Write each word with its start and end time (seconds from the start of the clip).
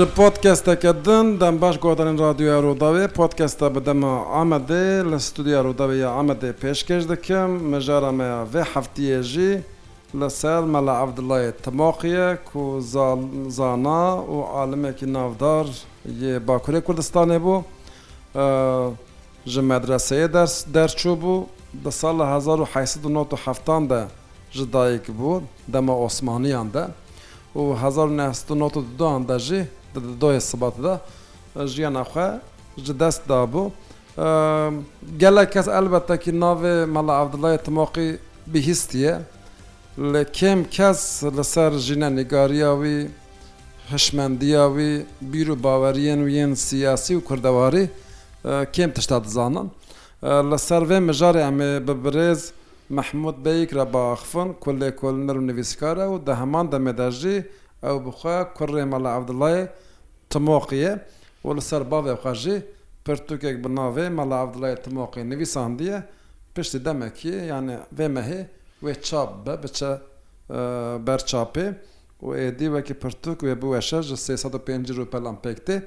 ji 0.00 0.06
podkestekedin 0.06 1.38
dem 1.40 1.60
baş 1.60 1.76
gotanin 1.80 2.18
radyoya 2.18 2.60
Rodavê 2.62 3.08
podkesta 3.08 3.74
bi 3.74 3.86
dema 3.86 4.08
Amedê 4.32 5.12
li 5.12 5.20
studiya 5.20 5.60
Rodavê 5.60 5.96
ya 5.96 6.08
Amedê 6.08 6.52
pêşkeş 6.54 7.08
dikim 7.08 7.68
mejara 7.70 8.12
me 8.12 8.24
ya 8.24 8.46
vê 8.54 8.62
heftiye 8.74 9.22
jî 9.22 9.62
li 10.20 10.30
ser 10.30 10.62
me 10.64 10.78
li 10.78 10.90
evdilayê 11.04 11.52
temaqiye 11.62 12.38
ku 12.52 12.80
zana 13.50 14.02
û 14.34 14.44
alimekî 14.62 15.12
navdar 15.12 15.66
yê 16.10 16.46
Bakurê 16.46 16.78
Kurdistanê 16.82 17.38
bû 17.44 17.62
ji 19.46 19.60
medreseyê 19.60 20.32
ders 20.32 20.66
derçû 20.74 21.20
bû 21.22 21.42
di 21.84 21.92
sal 21.92 22.18
1970 23.04 23.90
de 23.90 24.04
ji 24.50 24.72
dayek 24.72 25.08
bû 25.08 25.40
dema 25.68 25.98
Osmaniyan 25.98 26.72
de 26.72 26.86
û 27.56 27.76
1992 28.08 29.28
da 29.28 29.38
jî 29.38 29.66
دۆیە 29.98 30.40
سباتدا 30.50 30.94
ژیان 31.72 31.92
ناخوا 31.98 32.40
ji 32.86 33.00
dest 33.00 33.28
dabû 33.28 33.70
gelek 35.18 35.52
kes 35.52 35.68
elbettekî 35.68 36.30
navê 36.30 36.86
mela 36.86 37.12
evdilayê 37.22 37.62
timoqî 37.64 38.18
bihîstiye 38.46 39.18
li 39.98 40.18
kêm 40.22 40.68
kes 40.70 41.22
li 41.38 41.44
ser 41.44 41.70
jîne 41.72 42.16
nigariya 42.16 42.72
wî 42.82 43.10
hişmendiya 43.92 44.66
wî 44.68 45.06
bîr 45.22 45.48
û 45.48 45.62
baweriyên 45.62 46.20
wî 46.26 46.32
yên 46.40 46.54
siyasî 46.56 47.16
û 47.16 47.20
kurdewarî 47.24 47.88
kêm 48.44 48.90
tişta 48.94 49.24
dizanan 49.24 49.66
li 50.50 50.58
ser 50.58 50.82
vê 50.82 50.98
mijarê 51.10 51.40
em 51.48 51.60
ê 51.60 51.86
bibirêz 51.88 52.50
Mehmud 52.90 53.44
Beyik 53.44 53.74
re 53.74 53.92
baxfin 53.92 54.50
kulê 54.64 54.96
kolner 54.96 55.34
û 55.36 55.46
nivîskar 55.46 55.96
e 55.96 56.04
û 56.06 56.26
di 56.26 56.34
heman 56.34 56.66
demê 56.66 56.98
de 56.98 57.10
jî 57.10 57.36
ew 57.82 58.04
bixwe 58.06 58.44
kurê 58.58 58.84
mala 58.84 59.08
evdilayê 59.08 59.66
تمۆقیە 60.30 60.92
و 61.44 61.50
li 61.56 61.60
ser 61.68 61.82
bavê 61.90 62.14
xwe 62.22 62.32
jî 62.42 62.56
pirtûkek 63.06 63.64
bi 63.64 63.68
navê 63.78 64.08
mela 64.18 64.38
evdilay 64.44 64.74
timoqî 64.84 65.20
nivîsandiye 65.30 66.02
piştî 66.54 66.84
demekî 66.84 67.28
yani 67.48 67.76
vê 67.98 68.06
mehê 68.16 68.40
wê 68.84 68.94
çap 69.06 69.30
be 69.46 69.52
biçe 69.62 69.92
berçapê 71.08 71.66
û 72.22 72.26
êdî 72.48 72.66
wekî 72.74 72.94
pirtûk 73.02 73.38
wê 73.46 73.54
bi 73.62 73.66
weşe 73.72 74.02
ji 74.02 74.14
sê 74.14 74.36
5 74.66 74.90
rû 74.98 75.06
pelan 75.06 75.36
pektê. 75.44 75.82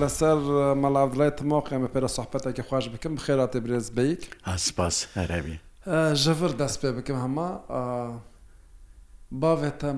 لەسەر 0.00 0.38
مەڵاوڵای 0.82 1.30
تمۆقیمە 1.38 1.88
پێرە 1.94 2.08
سوحبەتێکی 2.16 2.62
خوۆش 2.68 2.86
بکەم 2.92 3.14
خێراتێ 3.24 3.58
برێز 3.64 3.86
بیت 3.96 4.22
ئاسپاس 4.48 4.96
هەرەبی 5.16 5.56
ژەفر 6.22 6.50
دەست 6.60 6.76
پێ 6.82 6.90
بکەم 6.96 7.18
هەما 7.24 7.50
باێتە 9.40 9.90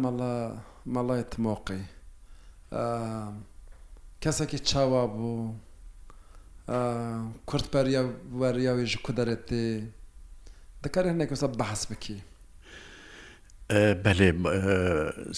مەڵای 0.95 1.23
تمۆقی 1.33 1.83
کەسێکی 4.23 4.59
چاوا 4.69 5.03
بوو 5.17 5.43
کورتپەریە 7.49 8.03
وەریاویژ 8.41 8.93
کو 9.05 9.11
دەرێتی 9.19 9.69
دەکار 10.83 11.05
هەنێک 11.11 11.31
وسە 11.35 11.49
بەحس 11.61 11.83
بکی 11.91 12.19
بەێ 13.73 14.31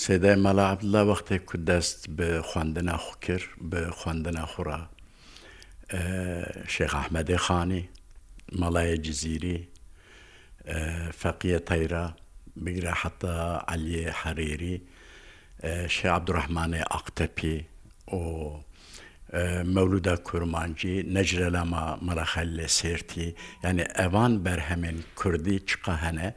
سێدای 0.03 0.37
مەلا 0.47 0.65
عبدلا 0.73 1.01
وەختێک 1.13 1.43
کو 1.51 1.57
دەست 1.69 1.99
بە 2.19 2.29
خواندنا 2.49 2.97
خو 3.03 3.15
کرد 3.25 3.47
بە 3.71 3.81
خواندنا 3.99 4.45
خوڕا 4.53 4.81
شێخ 6.75 6.93
ئەحمەدی 7.01 7.37
خانی 7.47 7.85
مەڵایە 8.61 8.97
جززیری 9.05 9.59
فەقیە 11.21 11.59
تەیرا 11.69 12.07
بگرە 12.65 12.93
حتا 13.03 13.35
علیێ 13.73 14.07
حەرێری 14.21 14.77
شێ 15.97 16.09
عبدڕحمانێ 16.19 16.83
ئەقتەپی 16.93 17.57
و 18.15 18.21
مەولودا 19.75 20.17
کورمانجی 20.29 20.97
نەجرە 21.15 21.49
لەما 21.57 21.85
مەرەخەل 22.07 22.49
لە 22.59 22.67
سێرتی 22.79 23.29
یعنی 23.65 23.85
ئەوان 23.99 24.33
بەرهەمێن 24.45 24.99
کوردی 25.21 25.59
چقە 25.69 25.93
هەنە 26.05 26.29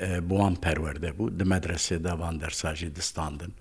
بۆوان 0.00 0.54
پەروەەردە 0.62 1.10
بوو 1.16 1.30
دە 1.38 1.44
مەدرسێ 1.52 1.96
داوان 2.06 2.38
دەرساژی 2.42 2.90
دەستاندن. 2.98 3.52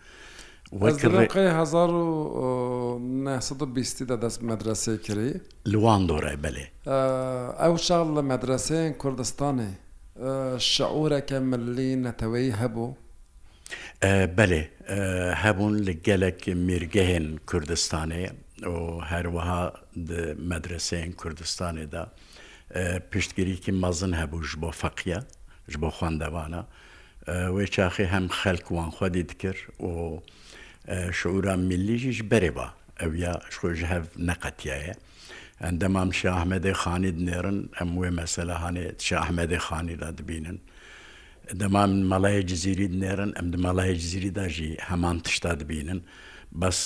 بیستیدا 3.76 4.16
دەست 4.26 4.42
مەدرسێ 4.50 4.94
کری 5.06 5.32
لوان 5.72 6.02
دۆڕێ 6.10 6.36
بەلێ 6.44 6.66
ئەو 7.64 7.76
شار 7.86 8.06
لە 8.18 8.22
مەدرسەیە 8.32 8.94
کوردستانی 9.02 9.72
شعورەکە 10.74 11.38
ملی 11.52 11.92
نەتەوەی 12.06 12.50
هەبوو 12.62 12.90
بەلێ 14.38 14.64
هەبوون 15.44 15.76
لە 15.88 15.94
گەلک 16.08 16.42
میرگەهێن 16.68 17.28
کوردستانێ 17.50 18.26
و 18.74 18.78
هەروەها 19.12 19.62
مەدرسەیە 20.52 21.16
کوردستانێدا 21.22 22.04
پشتگیریکی 23.12 23.72
مەزن 23.82 24.14
هەبوو 24.22 24.44
ژ 24.48 24.52
بۆ 24.62 24.72
فەقیە 24.82 25.20
ji 25.72 25.78
bo 25.82 25.90
xwendevana 25.96 26.64
wê 27.56 27.66
çaxê 27.68 28.06
hem 28.14 28.28
xelk 28.42 28.66
wan 28.76 28.90
xwedî 28.98 29.24
dikir 29.30 29.58
û 29.80 29.90
şûra 31.20 31.56
millî 31.70 31.98
jî 32.04 32.12
ji 32.18 32.24
berê 32.32 32.52
ba 32.60 32.68
ew 33.06 33.18
ya 33.26 33.34
xwe 33.54 33.72
ji 33.76 33.86
hev 33.86 34.04
neqetiye 34.28 34.94
endemam 35.62 36.10
Şahmedê 36.22 36.72
xanî 36.82 37.12
dinêrin 37.18 37.60
em 37.82 37.90
wê 38.02 38.10
mesela 38.22 38.56
hanê 38.66 38.96
Şahmedê 38.98 39.58
xanî 39.60 40.00
da 40.00 40.18
dibînin. 40.18 40.62
Dema 41.60 41.88
min 41.88 42.06
melayê 42.10 42.48
cizîrî 42.48 42.86
dinêrin 42.94 43.32
em 43.40 43.54
di 43.54 43.58
melayê 43.58 43.96
cizîrî 43.96 44.36
da 44.36 44.50
jî 44.50 44.78
heman 44.80 45.20
tişta 45.20 45.60
dibînin. 45.60 46.04
بەس 46.62 46.82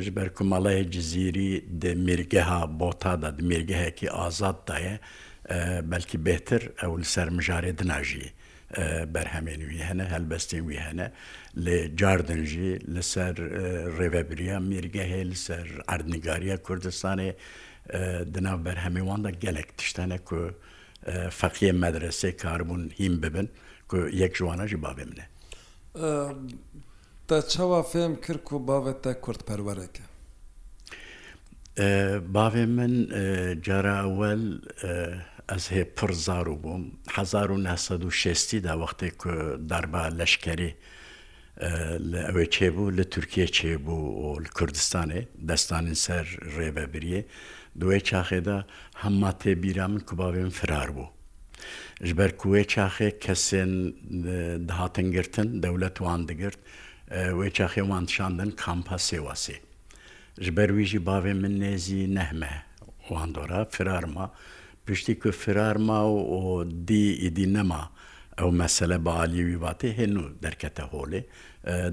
ji 0.00 0.16
ber 0.16 0.34
ku 0.34 0.44
melayê 0.44 0.90
cizîrî 0.90 1.64
di 1.82 1.94
mirgeha 1.94 2.80
bota 2.80 3.22
da 3.22 3.38
di 3.38 3.42
mirgehekî 3.42 4.12
azad 4.12 4.68
daye 4.68 5.00
بەلکی 5.92 6.18
بێتر 6.26 6.62
ئەو 6.82 6.92
سەر 7.14 7.28
مژارێ 7.36 7.72
دناژی 7.80 8.26
بەرهەمێنوی 9.14 9.80
هەنە 9.88 10.04
هەلبەستین 10.14 10.62
وی 10.68 10.78
هەنە 10.86 11.06
لێ 11.64 11.78
جاردنژی 12.00 12.72
لەسەر 12.94 13.34
ڕێڤەبریا 13.98 14.56
میرگە 14.70 15.04
هەیە 15.12 15.26
لەسەر 15.32 15.66
ئاردنیگاریە 15.88 16.56
کوردستانێ 16.66 17.30
دناو 18.34 18.58
بەرهەمیواندا 18.66 19.30
gelek 19.44 19.68
tiştene 19.78 20.18
ku 20.28 20.38
feqiye 21.40 21.72
medresê 21.84 22.30
karbûn 22.44 22.82
hîn 22.98 23.14
bibin 23.22 23.48
ku 23.90 23.96
yek 24.22 24.32
ji 24.38 24.42
wana 24.48 24.64
jî 24.70 24.78
bavê 24.86 25.04
min 25.10 25.16
e 25.20 25.26
Te 27.28 27.38
çawa 27.52 27.80
fêm 27.92 28.12
kir 28.24 28.38
ku 28.48 28.56
bavê 28.70 28.92
te 29.04 29.12
kurdperwerek 29.24 29.94
e 31.78 32.18
Bavê 32.36 32.66
min 32.76 32.94
cara 33.66 33.96
ewel 34.08 34.42
ئەس 35.52 35.66
هێ 35.74 35.84
پرزار 35.96 36.48
و 36.48 36.56
بووم 36.64 36.84
1960 37.14 38.56
دا 38.66 38.74
وەختێک 38.82 39.18
دەربا 39.70 40.02
لەشکری 40.18 40.72
لە 42.10 42.20
ئەوێ 42.28 42.46
چێبوو 42.54 42.90
لە 42.98 43.04
تورکیا 43.12 43.46
چێبوو 43.56 44.04
و 44.22 44.26
کوردستانی 44.56 45.20
دەستانین 45.48 45.98
سەر 46.04 46.24
ڕێبەبریە 46.56 47.22
دوێ 47.80 47.98
چاخێدا 48.08 48.58
هەمما 49.02 49.30
تێبیرا 49.40 49.86
من 49.92 50.00
کوباوێن 50.08 50.50
فرار 50.58 50.90
بوو. 50.96 51.08
ژبەر 52.08 52.30
کوێ 52.40 52.62
چاخێ 52.72 53.08
کەسێن 53.24 53.72
داهاتنگرتن 54.68 55.48
دەولەت 55.64 55.96
وان 56.04 56.20
دەگرت 56.30 56.58
وێ 57.38 57.48
چاخێ 57.56 57.82
وانشاندن 57.92 58.50
کامپا 58.62 58.98
سێواسێ. 59.08 59.56
ژبەرویژی 60.44 61.00
باوێ 61.08 61.32
من 61.42 61.54
نێزی 61.62 62.02
نەحمە 62.16 62.52
واندۆرە 63.10 63.60
فرارمە 63.74 64.24
پشتی 64.88 65.14
کو 65.14 65.30
فرار 65.30 65.76
ما 65.88 66.00
و 66.10 66.64
دی 66.64 67.02
ایدی 67.22 67.46
نما 67.46 67.80
ئەو 68.40 68.50
مەسلە 68.60 68.98
بالیوی 69.06 69.56
واتێ 69.64 69.90
هێن 69.98 70.16
و 70.20 70.24
دەرکەتە 70.44 70.82
هۆڵێ 70.92 71.20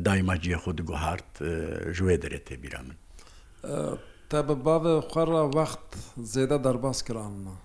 دایماجیە 0.06 0.58
خود 0.64 0.82
گوهارت 0.90 1.32
ژێ 1.96 2.16
دەرێتێ 2.24 2.56
بیرا 2.62 2.82
من 2.88 2.96
تا 4.30 4.40
بە 4.48 4.56
باە 4.66 4.96
خوێڕە 5.12 5.44
وەخت 5.58 5.86
زێدە 6.34 6.58
دەرباس 6.66 7.00
کرانمە 7.08 7.56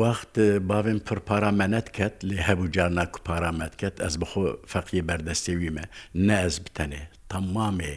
وەخت 0.00 0.34
باێن 0.68 1.00
پر 1.06 1.18
پارامەنەت 1.28 1.88
کەت 1.96 2.14
لێ 2.28 2.38
هەبوو 2.48 2.66
جارنا 2.76 3.04
کو 3.12 3.18
پارامەت 3.28 3.72
کەت 3.80 3.96
ئەس 4.04 4.14
بخۆ 4.22 4.44
فەقی 4.72 5.02
بەردەستێویمە 5.08 5.84
نەز 6.28 6.54
بتەنێ 6.64 7.02
تەمامێ 7.30 7.96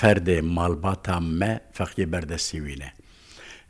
فەردێ 0.00 0.38
مالباتا 0.56 1.16
مە 1.40 1.52
فەقی 1.78 2.06
بەردەستیوینە 2.12 2.90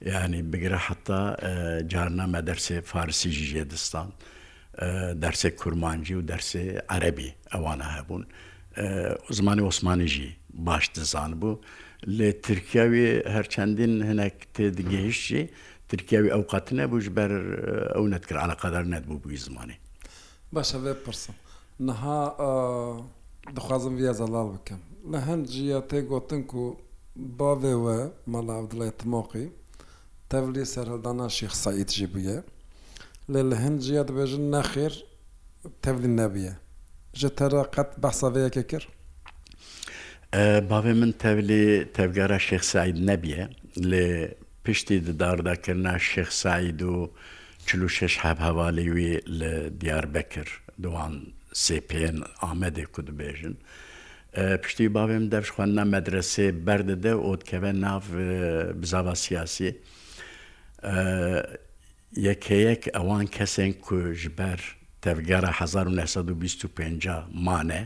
yani 0.05 0.53
bir 0.53 0.71
hatta 0.71 1.37
e, 1.43 1.89
Carname 1.89 2.47
dersi 2.47 2.81
Farsi 2.83 3.31
Jijedistan, 3.31 4.07
e, 4.79 4.87
dersi 5.17 5.57
Kurmancı 5.57 6.19
ve 6.19 6.29
dersi 6.29 6.81
Arabi 6.89 7.35
evana 7.59 8.05
hebun. 8.05 8.27
E, 8.77 9.07
o 9.31 9.33
zamanı 9.35 9.67
Osmanlı 9.67 10.07
jî 10.07 10.37
baş 10.51 10.95
dizan 10.95 11.43
bu. 11.43 11.61
Li 12.09 12.41
Tirkiyevî 12.43 13.25
herçendin 13.27 14.07
hinek 14.13 14.35
tê 14.55 14.77
digehişî 14.77 15.51
Tirkiyevî 15.89 16.29
ewqatine 16.29 16.91
bu 16.91 17.01
ji 17.01 17.17
ber 17.17 17.31
ew 17.87 18.11
netkir 18.11 18.35
alaqadar 18.37 18.83
nedbû 18.85 19.25
bu 19.25 19.29
zimanê. 19.33 19.73
Baş 20.53 20.75
ev 20.75 20.81
pirsim. 21.05 21.35
Niha 21.81 22.33
dixwazim 23.57 23.97
viya 23.97 24.13
zelal 24.13 24.55
bikim. 24.55 24.77
Li 25.13 25.17
hin 25.27 25.45
ciya 25.45 25.79
tê 25.79 26.01
gotin 26.01 26.43
ku 26.43 26.81
bavê 27.39 28.03
we 28.07 28.13
mala 28.31 28.53
Abdullah 28.53 28.91
Timoqî 28.99 29.53
tevlî 30.31 30.67
serhildana 30.75 31.27
şîx 31.37 31.53
Saîd 31.65 31.89
jî 31.99 32.07
bûye 32.15 32.39
lê 33.33 33.43
li 33.51 33.57
hin 33.63 33.77
ciya 33.85 34.03
dibêjin 34.09 34.45
nexêr 34.57 34.93
tevlî 35.83 36.11
nebiye 36.17 36.55
ji 37.21 37.29
tera 37.39 37.63
qet 37.75 37.91
behsa 38.03 38.27
vêyeke 38.35 38.67
kir 38.71 38.89
bavê 40.71 40.95
min 41.01 41.13
tevlî 41.13 41.89
tevgera 41.95 42.37
şêx 42.37 42.63
Saîd 42.73 42.97
nebiye 43.09 43.49
lê 43.91 44.35
piştî 44.65 45.07
didardakirina 45.07 45.95
şêx 46.13 46.29
Saîd 46.45 46.81
û 46.81 47.11
çil 47.67 47.89
şeş 47.89 48.15
heb 48.25 48.39
hevalê 48.47 48.85
wî 48.97 49.13
li 49.41 49.81
Diyarbekir 49.81 50.49
doan 50.83 51.15
سپN 51.65 52.17
Ahmedê 52.47 52.85
ku 52.85 53.01
dibêjin. 53.09 53.55
Piştî 54.63 54.85
bavê 54.97 55.15
min 55.19 55.31
devşxwendina 55.31 55.83
medresê 55.97 56.67
berdide 56.67 57.15
ot 57.15 57.45
keve 57.45 57.81
nav 57.81 58.03
bizava 58.83 59.15
siyasî. 59.15 59.69
یەکەیەک 60.83 62.83
ئەوان 62.97 63.27
کەسێک 63.37 63.75
کوژبەر 63.87 64.61
تەرگەرە 65.05 65.51
1925 65.61 67.05
مانە 67.47 67.83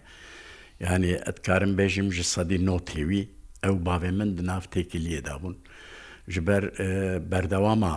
ینی 0.91 1.15
ئەتکارم 1.27 1.73
بێژیم 1.79 2.09
ji 2.17 2.23
سەدی 2.33 2.59
نۆتێوی 2.69 3.23
ئەو 3.65 3.75
باێ 3.87 4.11
من 4.19 4.31
نافتێکی 4.49 4.99
لێدا 5.07 5.37
بوون 5.43 5.57
ji 6.33 6.41
ber 6.49 6.63
berdewama 7.31 7.95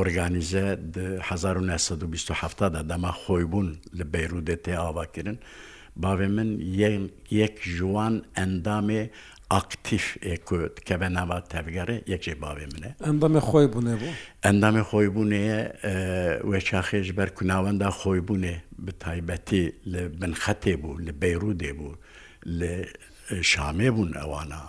organize 0.00 0.66
1927 0.94 2.74
da 2.74 2.80
dema 2.88 3.12
xۆیبوون 3.26 3.68
li 3.98 4.04
Beyrudê 4.12 4.56
tê 4.64 4.74
ava 4.76 5.04
kirin. 5.12 5.38
bavê 5.98 6.28
min 6.28 6.58
yek 7.30 7.62
ji 7.62 7.84
wan 7.84 8.24
endamê 8.36 9.10
aktif 9.50 10.16
êkot 10.22 10.80
kebe 10.80 11.08
nava 11.14 11.42
tevgere 11.44 12.02
yek 12.06 12.22
jê 12.22 12.34
bavê 12.40 12.66
min 12.74 12.82
e 12.84 12.94
Endamê 13.04 13.38
xbûne 13.40 13.94
bû 14.00 14.06
Endamê 14.48 14.80
xbûnê 14.82 15.34
ye 15.40 16.40
we 16.44 16.58
çaxê 16.60 17.02
ji 17.02 17.16
ber 17.16 17.34
kunawenda 17.34 17.88
xbûnê 17.90 18.54
bi 18.78 18.92
taybetî 18.98 19.74
li 19.86 20.20
bin 20.22 20.32
xetê 20.32 20.74
bû 20.82 21.00
li 21.06 21.10
beyrûdê 21.20 21.72
bû 21.78 21.90
li 22.46 22.86
şamê 23.30 23.88
bûn 23.96 24.12
ewana 24.24 24.62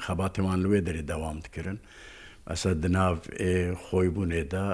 xebatê 0.00 0.36
wan 0.42 0.64
li 0.64 0.68
wê 0.68 0.80
derê 0.86 1.08
devam 1.08 1.42
dikirin. 1.44 1.80
ئەسا 2.50 2.70
دناو 2.84 3.14
خۆی 3.84 4.08
بوونێدا 4.14 4.66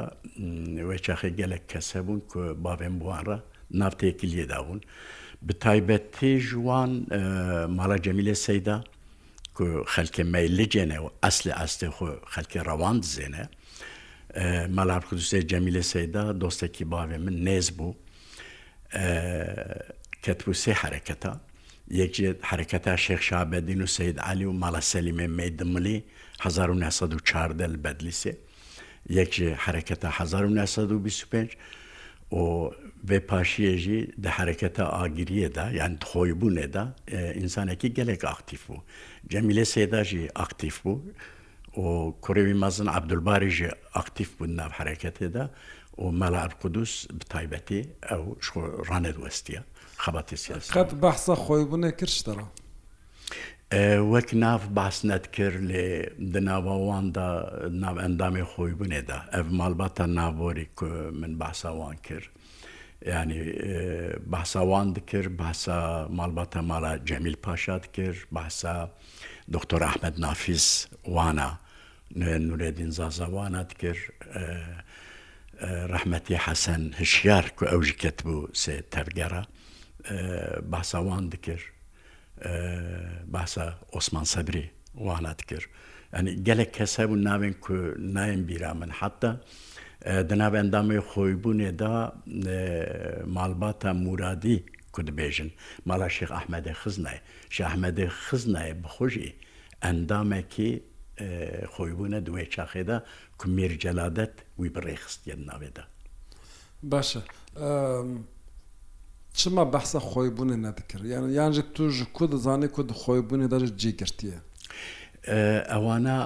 وێ 0.88 0.98
چاخی 1.06 1.30
گەلک 1.40 1.62
کەسە 1.72 1.98
بوون 2.06 2.20
کو 2.30 2.40
باێن 2.64 2.94
بوارە 3.02 3.36
نافتەیەکی 3.74 4.26
لێدابوون 4.32 4.80
بە 5.48 5.54
تایبەت 5.64 6.04
تێژوان 6.18 6.92
ماڵە 7.78 7.96
جەمیلە 8.06 8.34
سەیدا 8.46 8.76
خەلکە 9.94 10.22
مەلجێنەوە 10.34 11.08
ئەسلی 11.24 11.52
ئەستی 11.60 11.90
خۆ 11.96 12.08
خەلکی 12.32 12.60
ڕەوان 12.68 12.96
دزێنە 13.04 13.44
مەلار 14.76 15.02
خودوسێ 15.08 15.38
جەمیلە 15.50 15.82
سەیدا 15.92 16.24
دۆستێکی 16.42 16.84
باوێ 16.92 17.18
من 17.24 17.36
نێز 17.46 17.66
بوو 17.76 17.90
کەتبوو 20.24 20.54
سێ 20.62 20.72
حرەکەتە 20.82 21.32
یەکێت 22.00 22.38
حرەکەتە 22.50 22.92
شێخشا 23.04 23.40
بەدین 23.50 23.80
و 23.82 23.86
سید 23.96 24.16
علی 24.28 24.44
و 24.50 24.54
ماڵە 24.62 24.80
سەلیمێ 24.92 25.26
مەدملی 25.38 25.98
1940 26.40 27.76
بەدلیسێ 27.84 28.32
یەکێ 29.10 29.48
حرەکەتە 29.64 30.08
1925 30.20 31.56
و 32.32 32.40
vêpaşiyê 33.06 33.76
jî 33.76 34.06
di 34.22 34.28
hereketa 34.28 34.84
agiriyê 34.84 35.54
de 35.54 35.76
yan 35.76 35.92
xoybûnê 35.96 36.72
de 36.72 36.82
insanekî 37.38 37.94
gelek 37.94 38.24
aktif 38.24 38.68
bû. 38.68 38.76
Cemîlê 39.30 39.64
Sêda 39.74 40.04
jî 40.04 40.28
aktif 40.34 40.80
bû 40.84 40.98
û 41.76 42.12
Kurevî 42.20 42.54
mezin 42.54 42.86
Abdulbarî 42.86 43.50
jî 43.50 43.70
aktif 43.94 44.30
bû 44.40 44.56
nav 44.56 44.70
hereketê 44.70 45.32
de 45.34 45.48
û 45.98 46.18
mela 46.18 46.48
Qudus 46.62 47.08
bi 47.10 47.24
taybetî 47.24 47.80
ew 48.02 48.16
ji 48.40 48.52
ranê 48.88 49.12
westiye 49.14 49.62
xebatî 50.06 50.36
siyaset. 50.36 50.74
Qet 50.74 51.02
behsa 51.02 51.32
xoybûnê 51.34 51.96
kir 51.96 52.06
ji 52.06 52.26
dara. 52.26 52.44
وەک 54.12 54.28
ناف 54.42 54.62
باس 54.78 54.96
نەتکرد 55.08 55.60
لێ 55.70 55.84
دناوەواندا 56.32 57.28
ناوەندامی 57.82 58.44
خۆی 58.50 58.74
بنێدا 58.80 59.18
ئەف 59.34 59.46
مالباتە 59.58 60.04
ناوەری 60.18 60.66
من 61.20 61.32
باساوان 61.42 61.96
کرد. 62.06 62.26
ینی 63.06 63.42
باساوان 64.26 64.92
دکرد 64.92 65.36
باسا 65.36 66.08
مالباتە 66.10 66.56
مالا 66.70 66.98
جەمیل 67.08 67.36
پاشات 67.46 67.84
کرد 67.94 68.26
باسا 68.34 68.74
دکتۆر 69.54 69.82
ئەحمد 69.88 70.16
نافیس 70.20 70.66
وانە 71.14 71.48
نورێدین 72.48 72.90
زازەوانات 72.98 73.70
کرد 73.80 74.02
ڕەحمەتی 75.92 76.38
حەسەن 76.46 76.82
هشیار 77.00 77.44
کو 77.56 77.64
ئەوژکت 77.72 78.18
بوو 78.26 78.48
سێ 78.62 78.74
تەرگەرە 78.94 79.42
باساوان 80.72 81.24
دکرد 81.32 81.64
باسە 83.34 83.64
ئۆسمان 83.94 84.24
سەبری 84.34 84.66
وانات 85.06 85.40
کرد 85.48 85.66
ئەنی 86.14 86.32
گەلێک 86.46 86.70
کەسە 86.78 87.02
بوو 87.08 87.16
ناوێن 87.28 87.54
کو 87.64 87.74
نایەن 88.14 88.40
بیرا 88.48 88.72
من 88.80 88.90
حتا 88.98 89.30
دناب 90.06 90.54
ئەندامی 90.60 91.00
خۆیبوونێدا 91.10 91.94
ماڵباتە 93.36 93.90
مورادی 94.04 94.58
کودبێژن 94.94 95.50
ماڵا 95.88 96.08
شێخ 96.16 96.30
ئەحمەدە 96.36 96.72
خزنای 96.82 97.18
شەحمەدە 97.56 98.06
خزنای 98.26 98.72
بخۆشی 98.82 99.30
ئەندامێکی 99.84 100.70
خۆیبوونە 101.74 102.18
دوێ 102.26 102.44
چاخێدا 102.54 102.96
کومیر 103.40 103.72
جەلادەت 103.82 104.34
وی 104.58 104.68
بڕێخستێن 104.74 105.40
ناوێدا 105.48 105.84
باشە 106.90 107.20
چما 109.38 109.64
بەحسە 109.72 110.00
خۆیبوونی 110.10 110.58
نەدەکرد 110.66 111.04
یان 111.14 111.24
یانجی 111.38 111.62
توژ 111.76 111.94
کو 112.16 112.24
دەزانانی 112.34 112.66
کو 112.74 112.80
خۆیبوونی 113.02 113.46
دەژ 113.52 113.64
جێگرتیە 113.82 114.38
ئەوانە 115.72 116.16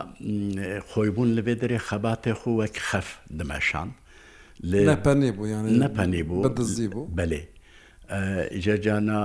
خۆیبوون 0.91 1.29
لەبێ 1.37 1.55
دەرێ 1.63 1.79
خەباتێ 1.89 2.33
خو 2.41 2.51
وەک 2.61 2.77
خەف 2.89 3.09
دمەشان 3.41 3.89
نەپەنێ 4.89 5.31
بوو 5.37 5.47
نەپەنی 5.83 6.23
بوو 6.29 6.49
دزی 6.59 6.89
بوو 6.95 7.05
بەلێ 7.19 7.43
جەجانە 8.65 9.21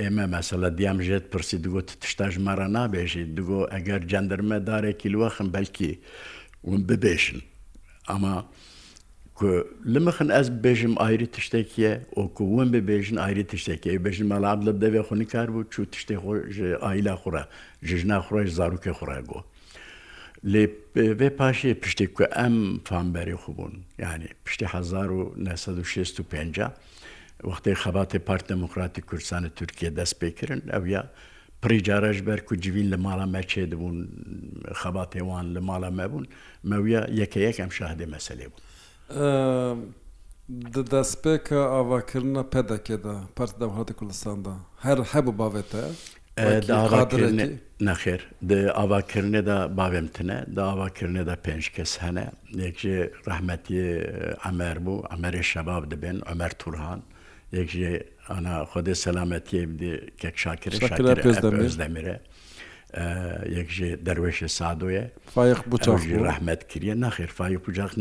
ئێمە 0.00 0.24
مەسەلە 0.34 0.68
دیامژێت 0.78 1.24
پرسی 1.32 1.58
دگوت 1.64 1.88
تشتا 2.00 2.26
ژمارە 2.34 2.66
نابێژیت 2.76 3.30
دگۆ 3.38 3.60
ئەگەر 3.72 4.00
جەندرمە 4.10 4.58
دارێکی 4.68 5.08
لوەخم 5.14 5.48
بەلکی 5.54 5.92
ون 6.70 6.80
ببێشن 6.88 7.40
ئەمە 8.10 8.34
ku 9.36 9.46
li 9.84 10.00
mixin 10.00 10.28
ez 10.32 10.48
bêjim 10.64 10.94
ayrî 11.06 11.26
tiştekiye 11.30 11.92
û 12.16 12.34
ku 12.34 12.42
win 12.56 12.68
bibêjin 12.74 13.20
ayrî 13.20 13.44
tiştekiye 13.46 13.96
bêjin 14.06 14.24
me 14.26 14.38
lab 14.46 14.62
li 14.66 14.72
devê 14.84 15.02
xu 15.08 15.18
nikar 15.18 15.48
bû 15.54 15.60
çû 15.72 15.80
tiştê 15.92 16.16
xwe 16.22 16.38
ji 16.56 16.68
aîla 16.90 17.14
xwe 17.20 17.30
re 17.36 17.44
ji 17.88 17.96
jina 18.00 18.18
xwe 18.26 18.40
ji 18.46 18.52
zarokê 18.60 18.90
xwe 18.98 19.06
re 19.10 19.20
got. 19.28 19.44
لê 20.52 20.64
vê 21.20 21.28
paşê 21.40 21.72
piştî 21.82 22.06
ku 22.14 22.24
em 22.24 22.56
fanberê 22.88 23.34
xbûn 23.44 23.74
yani 23.98 24.28
piştî 24.44 24.66
hezar 24.66 25.08
û 25.18 25.44
nesed 25.44 26.18
penca 26.32 26.74
wextê 27.42 27.72
xebatê 27.74 28.18
Part 28.18 28.48
Demokratî 28.48 29.00
Kursanê 29.00 29.50
Türkiye 29.56 29.96
dest 29.96 30.22
pêkirin 30.22 30.62
ew 30.78 30.90
ya 30.90 31.10
pirî 31.62 31.82
cara 31.84 32.12
ji 32.12 32.26
ber 32.26 32.44
ku 32.46 32.54
civîn 32.56 32.90
li 32.90 32.96
mala 32.96 33.26
me 33.26 33.40
çê 33.40 33.70
dibûn 33.72 33.98
xebatê 34.82 35.18
wan 35.20 35.54
li 35.54 35.60
mala 35.60 35.90
me 35.90 36.02
bûn 36.12 36.26
mewiya 36.64 37.06
yekeyek 37.12 37.60
em 37.60 37.68
şahidê 37.68 38.06
meselê 38.16 38.44
bûn. 38.44 38.62
Ehm, 39.14 39.78
دەست 40.94 41.16
پێ 41.22 41.34
کە 41.46 41.60
ئاواکردە 41.74 42.42
پێ 42.52 42.62
دەکێدا 42.72 43.16
پەر 43.36 43.48
داهاتی 43.60 43.94
کوردستاندا 43.98 44.54
هەر 44.86 44.98
هەبوو 45.12 45.38
باوێتە 45.40 45.82
نەخێر 47.86 48.20
ئاواکردێدا 48.78 49.58
باوێمتنە 49.78 50.38
دا 50.56 50.62
ئاواکردێدا 50.70 51.34
پێنج 51.44 51.64
کەس 51.76 51.92
هەنە 52.04 52.26
یەکێ 52.64 52.96
ڕەحمەتی 53.28 53.80
ئەمەر 54.44 54.76
بوو 54.84 55.04
ئەمەری 55.12 55.42
شەباب 55.50 55.84
دەبێن 55.92 56.18
ئەمەر 56.28 56.52
تورهان 56.60 57.00
یەکێ 57.58 57.90
ئەنا 58.32 58.54
خۆدێ 58.70 58.94
سەلامەتی 59.04 59.62
بدێ 59.72 59.92
کێک 60.20 60.36
شاکرێ 60.42 60.78
دەمیرە. 61.82 62.16
یەکژێ 63.58 63.90
دەروێشە 64.06 64.48
سادۆیە 64.60 65.04
ڕحمەت 66.28 66.62
کریە 66.70 66.94
ناخیر 67.04 67.30
فای 67.36 67.58
پوجاق 67.64 67.92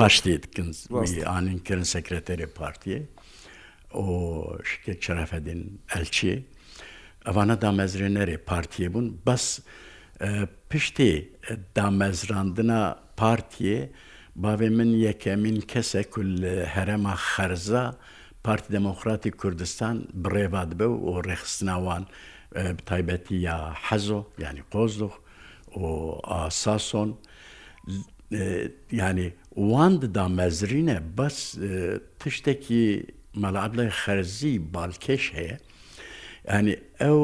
پاشتێتکنین 0.00 1.58
کردن 1.66 1.86
سەکرێتەرێ 1.94 2.48
پارتیە 2.58 3.00
ئۆ 3.98 4.06
شکێ 4.70 4.94
چرافەدین 5.02 5.62
ئەلچێ 5.92 6.34
ئەوانە 7.26 7.56
دامەزرێنەرێ 7.62 8.36
پارتیە 8.50 8.88
بوون 8.94 9.06
بەس 9.26 9.44
پشتێ 10.70 11.12
دامەزراندنا 11.76 12.80
پارتیە 13.20 13.78
باێ 14.42 14.68
من 14.78 14.90
یەکەمین 15.08 15.58
کەسە 15.70 16.02
کول 16.12 16.30
هەرەما 16.74 17.14
خەرزە 17.32 17.84
پارتی 18.46 18.70
دەموکراتی 18.76 19.30
کوردستان 19.40 19.96
بڕێبات 20.24 20.70
بە 20.78 20.86
و 21.04 21.08
ڕێخستناوان. 21.26 22.04
بتایبەتی 22.56 23.36
یا 23.48 23.56
حەزۆ 23.86 24.20
ینی 24.44 24.62
قۆزدخ 24.72 25.12
و 25.80 25.84
ئاساسۆن 26.32 27.10
ینی 29.06 29.28
وان 29.70 29.92
ددا 30.02 30.24
مەزرینە 30.38 30.96
بەس 31.18 31.38
تشتێکی 32.20 32.84
مەلابلای 33.42 33.90
خەرزی 34.00 34.54
بالکێش 34.74 35.24
هەیە 35.38 35.56
ینی 36.54 36.74
ئەو 37.02 37.20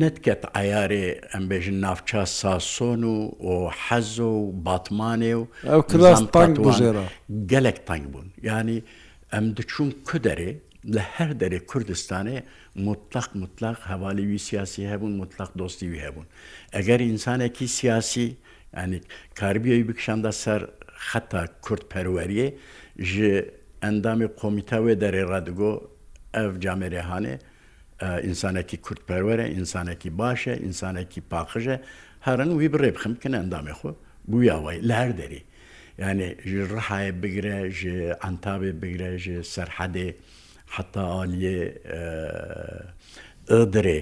نەتکەت 0.00 0.42
ئایارێ 0.56 1.04
ئەمبێژن 1.32 1.78
نافچە 1.84 2.22
ساسۆن 2.40 3.02
و 3.12 3.16
و 3.50 3.52
حەزۆ 3.84 4.30
و 4.42 4.52
باتمانێ 4.66 5.34
و 5.40 5.42
ئەو 5.72 5.82
کلاس 5.92 6.20
تانگ 6.34 6.54
بژێرە 6.66 7.04
گەلێک 7.52 7.78
تانگ 7.88 8.04
بوون 8.12 8.28
ینی 8.50 8.78
ئەم 9.32 9.44
دچوون 9.56 9.90
کودەرێ 10.08 10.50
لە 10.94 11.02
هەر 11.16 11.30
دەرێ 11.40 11.58
کوردستانێ 11.70 12.38
مطلق 12.78 13.36
مطلق 13.36 13.78
هەوالیوی 13.82 14.38
سیاسی 14.38 14.80
هەبوون 14.92 15.12
مطلق 15.22 15.50
دۆستیوی 15.60 15.98
هەبوون 16.06 16.26
ئەگەر 16.76 17.00
ئینسانێکی 17.10 17.64
سیاسی 17.76 18.36
ئەنی 18.76 19.00
کاربیەوی 19.40 19.84
بکشاندا 19.90 20.30
سەر 20.44 20.60
خەتا 21.08 21.42
کورد 21.64 21.82
پەروەریە 21.92 22.48
ji 23.12 23.28
ئەندامی 23.84 24.26
قۆمیتاوێ 24.40 24.94
دەرێ 25.02 25.22
ڕدگۆ 25.32 25.72
ئەف 26.36 26.52
جامێرێهانێ 26.64 27.34
ئینسانێکی 28.26 28.76
کورتپەروەرە 28.86 29.44
ئینسانێکی 29.56 30.10
باشە 30.20 30.54
ئینسانێکی 30.64 31.20
پاخژە 31.32 31.76
هەرن 32.26 32.50
وی 32.58 32.68
بڕێ 32.74 32.90
بخم 32.96 33.14
کن 33.22 33.34
ئەندامی 33.40 33.74
خۆ 33.78 33.90
بویاوای 34.30 34.78
لەر 34.90 35.10
دەری 35.20 35.42
یعنی 36.02 36.28
ژ 36.50 36.52
ڕحایە 36.72 37.12
بگرە 37.22 37.56
ژ 37.78 37.82
ئەتابێ 38.22 38.72
بگرە 38.80 39.10
ژ 39.24 39.26
سەررحەدێ 39.54 40.08
حتا 40.74 41.00
عالیێ 41.18 41.58
ئەدرێ 43.50 44.00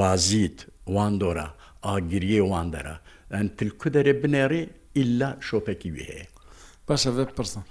بازیت 0.00 0.58
واندۆرە 0.94 1.48
ئاگریە 1.86 2.42
واندەرە 2.52 2.94
ئەن 3.34 3.46
تلکو 3.58 3.86
دەرێ 3.96 4.12
بنێڕێ 4.22 4.62
ئللا 5.00 5.30
شۆپێکی 5.48 5.90
وهەیە 5.96 6.26
باشە 6.88 7.10
بێ 7.16 7.24
پرسن 7.38 7.64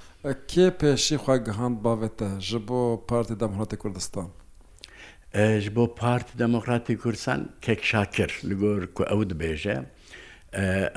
کێ 0.51 0.67
پێشی 0.79 1.17
خخوای 1.21 1.39
گەهاند 1.47 1.75
باوێتە 1.85 2.29
ji 2.49 2.57
بۆ 2.67 2.81
پارتی 3.09 3.35
دەمهاتی 3.41 3.77
کوردستان 3.83 4.29
ji 5.65 5.69
بۆ 5.75 5.83
پارتی 5.99 6.33
دەموکراتی 6.43 6.95
کورسان 7.03 7.39
کێکشاکر 7.65 8.31
li 8.47 8.55
گۆر 8.61 8.81
ku 8.97 9.01
ew 9.13 9.19
dibêje 9.29 9.75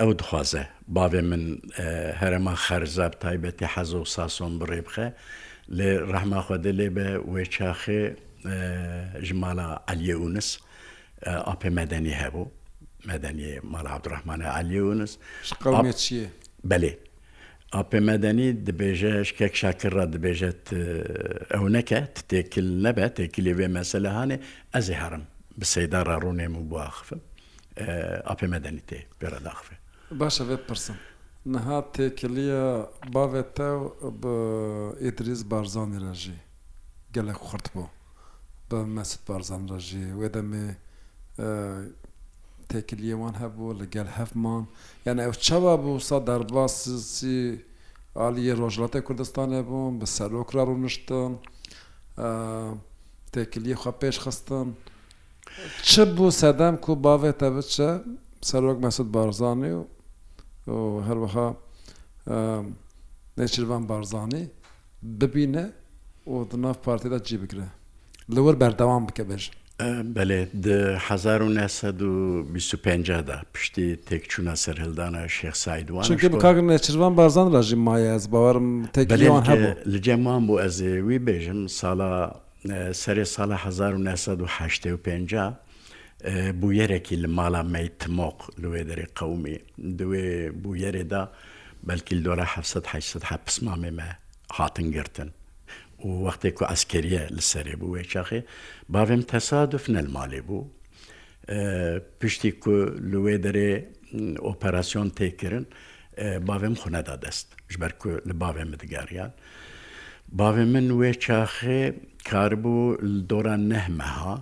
ew 0.02 0.10
dixwaze 0.18 0.62
bavê 0.96 1.20
min 1.30 1.44
herêma 2.20 2.54
xەرزاب 2.66 3.12
تایبەتی 3.24 3.66
حەز 3.74 3.90
و 3.94 4.04
ساسۆن 4.16 4.52
بڕێ 4.60 4.80
بخە. 4.86 5.06
لێ 5.76 5.90
ڕحماخوادە 6.14 6.72
لێ 6.78 6.88
بە 6.96 7.06
وێچاخێ 7.32 8.02
ji 9.28 9.34
mala 9.42 9.66
Aliyeûnis 9.92 10.48
apê 11.52 11.68
medenî 11.80 12.14
hebû 12.22 12.42
medeniyê 13.10 13.56
mala 13.74 13.88
Abdurrahmane 13.96 14.46
Aliyeûnis 14.60 15.12
Belê 16.70 16.92
Apê 17.80 17.98
medenî 18.10 18.46
dibêje 18.66 19.24
şkek 19.28 19.54
şakirra 19.62 20.04
dibêje 20.14 20.50
ew 21.56 21.72
neke 21.72 22.00
têkil 22.30 22.68
nebe 22.84 23.06
têkilê 23.18 23.52
vê 23.58 23.68
mesele 23.78 24.08
hanê 24.18 24.36
ez 24.78 24.90
ê 24.90 24.94
herim 24.94 25.24
bi 25.58 25.64
seydara 25.64 26.14
rûnê 26.24 26.48
min 26.54 26.70
bu 26.70 26.76
axivim 26.80 27.22
apê 28.32 28.46
medenî 28.54 28.80
tê 28.90 28.98
bêre 29.20 29.38
daxivê 29.48 29.76
Baş 30.10 30.40
ev 30.40 30.48
pirsin. 30.68 30.96
نها 31.46 31.80
تێکلیە 31.94 32.64
باێتە 33.14 33.70
بە 34.22 34.34
ئیدریز 35.04 35.40
بارزانانی 35.52 35.98
ڕژی 36.04 36.38
گەلێک 37.14 37.38
خورد 37.46 37.66
بوو 37.74 37.88
بە 38.68 38.78
مەست 38.94 39.20
بارزان 39.28 39.62
ڕژی 39.72 40.04
وێدەمێ 40.18 40.66
تێکلیەوان 42.70 43.34
هەبوو 43.42 43.78
لەگەل 43.80 44.08
هەفمان 44.18 44.64
یعنی 45.06 45.22
ئەو 45.26 45.34
چاوا 45.46 45.74
بوو 45.82 45.98
سا 46.08 46.18
دەرباسی 46.28 47.38
عالیە 48.22 48.54
ڕۆژڵاتی 48.60 49.00
کوردستانێ 49.06 49.60
بووم 49.68 49.92
بە 50.00 50.06
سەرۆکرا 50.16 50.62
ڕوونشتن 50.68 51.32
تێکلیە 53.34 53.76
خوا 53.82 53.92
پێش 54.02 54.16
خستن 54.24 54.68
چ 55.88 55.90
بوو 56.16 56.30
سەدەم 56.42 56.74
کو 56.84 56.92
باێتە 57.04 57.48
بچە 57.56 57.90
سەرۆک 58.50 58.78
مەسود 58.84 59.08
بارزانانی 59.16 59.72
و 59.78 59.82
هەروەها 61.08 61.46
نێچروان 63.38 63.82
بارزانانی 63.90 64.42
ببینە 65.20 65.64
و 66.32 66.34
دناف 66.50 66.78
پارتیدا 66.86 67.18
جێ 67.28 67.34
بگرە 67.42 67.66
لەوەر 68.34 68.54
بەردەوام 68.62 69.04
بکە 69.08 69.24
بێژن 69.30 69.54
بەێ 70.16 70.40
1950دا 72.58 73.38
پشتی 73.54 73.88
تێکچوونە 74.08 74.54
سەر 74.62 74.76
هەلدانە 74.84 75.20
شێخ 75.36 75.54
سایدوان 75.64 76.04
چوان 76.86 77.14
بازان 77.20 77.46
ڕژی 77.54 77.76
مایەز 77.86 78.24
باوەرم 78.32 78.68
لەجێمان 79.92 80.42
بۆ 80.46 80.54
ئەزێوی 80.62 81.18
بێژم 81.26 81.60
ساڵە 81.78 82.12
سەری 83.02 83.24
ساڵە 83.34 83.56
1950 83.66 85.56
بویەرێکی 86.60 87.16
لە 87.22 87.28
ماڵا 87.38 87.62
مەیتمۆق 87.74 88.38
لێ 88.62 88.82
دەری 88.88 89.06
قەومی 89.18 89.56
دوێ 89.98 90.26
بویەرێدا 90.62 91.22
بەلکیل 91.88 92.20
دۆرە 92.26 92.44
1970مامێمە 92.54 94.08
هاتن 94.58 94.86
گرتن 94.96 95.30
و 96.04 96.08
وەختێک 96.26 96.56
و 96.60 96.64
ئەسکەریە 96.70 97.22
لەسەرێ 97.36 97.74
بوو 97.80 97.92
وێ 97.94 98.02
چاخێ 98.12 98.40
باێم 98.94 99.22
تەسادف 99.32 99.84
نەلماڵێ 99.94 100.40
بوو 100.48 100.64
پشتی 102.20 102.52
کو 102.62 102.74
لێ 103.10 103.36
دەرێ 103.44 103.70
ئۆپەراسیۆن 104.46 105.08
تێکردن 105.18 105.66
باێم 106.48 106.74
خونەدا 106.82 107.16
دەست 107.24 107.46
ژبەر 107.72 107.92
لە 108.28 108.34
باێ 108.42 108.64
مدگاریان. 108.72 109.32
باێ 110.38 110.64
من 110.74 110.86
وێ 111.00 111.10
چاخێ 111.24 111.82
کاربوو 112.30 112.96
دۆران 113.30 113.62
نەهمەها 113.72 114.36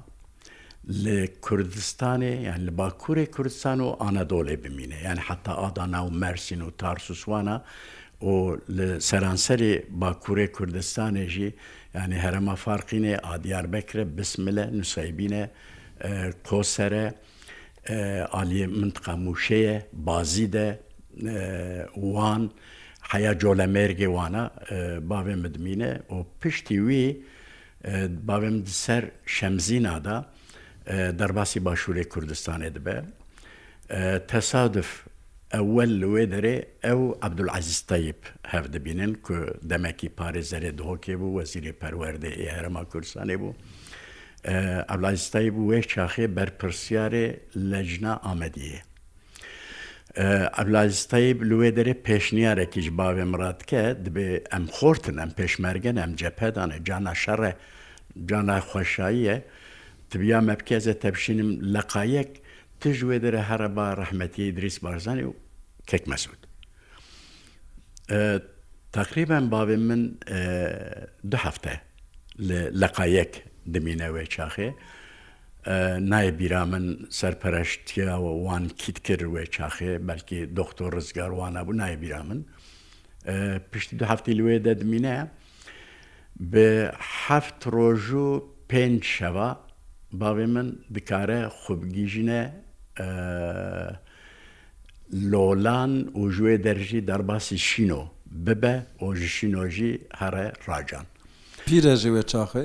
لە 1.04 1.18
کوردستانێ 1.46 2.34
یان 2.48 2.60
لە 2.68 2.72
باکوورێ 2.78 3.24
کوردستان 3.34 3.80
و 3.80 3.88
ئانەدۆڵێ 4.02 4.54
بمینە 4.62 4.98
یان 5.06 5.18
حتا 5.18 5.52
ئادا 5.62 5.86
ناو 5.86 6.06
مەرسین 6.20 6.62
و 6.66 6.70
تارسوسوانە 6.80 7.56
و 8.24 8.56
لە 8.76 8.86
سەرانسەری 9.08 9.72
باکوورێ 10.00 10.46
کوردستانێژی 10.56 11.48
ینی 11.94 12.18
هەرەمە 12.24 12.54
فارقینێ 12.64 13.14
ئادیار 13.26 13.66
بکرە 13.74 14.04
بسملە 14.16 14.64
نووسیبینە 14.78 15.42
قۆسەرە 16.48 17.06
عالیە 18.36 18.66
منتقە 18.80 19.12
موشەیە 19.24 19.76
بازیدە 20.06 20.66
وان 22.14 22.42
حیا 23.10 23.32
جۆلە 23.42 23.66
مێرگێ 23.74 24.08
وانە 24.16 24.44
باێ 25.10 25.34
مدمینە 25.44 25.92
و 26.14 26.16
پشتی 26.40 26.78
وی 26.86 27.06
باێم 28.28 28.56
سەر 28.84 29.04
شەمزینادا 29.36 30.18
دەرباسی 31.20 31.60
باشووری 31.68 32.04
کوردستانی 32.14 32.70
دەبێ 32.76 32.96
تەسادف 34.30 34.90
ئەوەل 35.54 35.92
لێ 36.02 36.24
دەرێ 36.34 36.56
ئەو 36.86 37.00
عبدولعزیز 37.26 37.80
تایب 37.90 38.18
هەف 38.52 38.64
دەبینن 38.74 39.12
کو 39.26 39.36
دەمەکی 39.70 40.08
پارێزەرێ 40.18 40.70
دهۆکێ 40.78 41.14
بوو 41.20 41.36
وەزیری 41.38 41.72
پەروەردە 41.82 42.30
ئێرەما 42.46 42.82
کوردستانی 42.90 43.36
بوو 43.40 43.54
ئەلازیستایی 44.90 45.50
بوو 45.54 45.70
وێ 45.72 45.80
چاخێ 45.92 46.26
بەرپرسیارێ 46.38 47.26
لە 47.70 47.80
ژنا 47.90 48.14
ئامەدیە 48.26 48.80
ئەلازیستایی 50.58 51.32
لێ 51.50 51.70
دەرێ 51.78 51.94
پێشنیارێکیش 52.08 52.88
باوێ 52.98 53.24
مراتکە 53.32 53.82
دبێ 54.04 54.28
ئەم 54.52 54.64
خۆتن 54.76 55.16
ئەم 55.22 55.30
پێشمەرگەن 55.38 55.96
ئەم 56.02 56.12
جەپەدانە 56.20 56.76
جانا 56.86 57.14
شەڕە 57.22 57.52
جانا 58.28 58.58
خۆشاییە 58.70 59.38
تبیا 60.10 60.38
مەبکێزە 60.48 60.94
تەبشینم 61.04 61.50
لە 61.74 61.82
قایەک 61.92 62.30
تژێ 62.80 63.16
دەرە 63.24 63.42
هەرە 63.50 63.68
بە 63.76 63.84
ڕەحمەتی 64.00 64.46
دریس 64.58 64.76
بارزانانی 64.84 65.24
و 65.28 65.32
کێک 65.90 66.04
مەسود. 66.10 66.40
تقریبا 68.98 69.38
بابێ 69.54 69.76
من 69.88 70.02
دو 71.30 71.36
هەفتە 71.44 71.74
لە 72.80 72.88
قایەک 72.96 73.32
دمینەوەی 73.74 74.26
چاخێ 74.34 74.68
نایە 76.10 76.32
بیرا 76.38 76.62
من 76.72 76.84
سەرپەرشتیاوە 77.20 78.22
وان 78.44 78.64
کیت 78.80 78.98
کرد 79.06 79.22
وێ 79.34 79.44
چاخێ 79.56 79.92
بەلکی 80.08 80.38
دکتۆر 80.58 80.90
ڕزگاروانە 80.96 81.60
بوو 81.66 81.76
نایە 81.80 81.96
بیرا 82.02 82.20
من 82.28 82.40
پشتی 83.70 83.94
دو 84.00 84.04
هەفتی 84.12 84.32
لێ 84.38 84.56
دەدمینە 84.66 85.16
بە 86.52 86.66
هەفت 87.24 87.58
ڕۆژ 87.74 88.04
و 88.24 88.28
پێنج 88.70 89.02
شەوە 89.18 89.48
bavê 90.12 90.46
min 90.46 90.84
dikare 90.94 91.48
xbigîjîne 91.64 92.42
lolan 95.32 95.92
û 96.20 96.30
ji 96.36 96.64
derjî 96.64 96.88
jî 96.88 97.06
derbasî 97.06 97.58
şîno 97.68 98.02
bibe 98.46 98.76
û 99.06 99.16
ji 99.20 99.28
şîno 99.38 99.66
jî 99.76 99.90
here 100.20 100.52
racan. 100.68 101.06
Pîre 101.66 101.96
ji 101.96 102.08
wê 102.08 102.22
çaxê? 102.32 102.64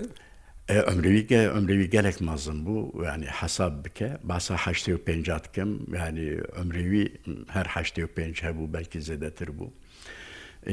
Ömrevîke 0.91 1.49
ömrevî 1.49 1.89
gelek 1.89 2.21
mazim 2.21 2.57
bû 2.67 3.05
yani 3.05 3.25
hesab 3.25 3.85
bike 3.85 4.17
basa 4.23 4.55
heştê 4.55 4.91
û 4.93 4.97
penca 4.97 5.43
dikim 5.43 5.79
yani 5.93 6.37
ömrevî 6.61 7.13
her 7.47 7.65
heştê 7.65 8.01
û 8.05 8.07
penc 8.07 8.37
hebû 8.39 8.73
belkî 8.73 8.99
zêdetir 8.99 9.49
bû. 9.59 9.67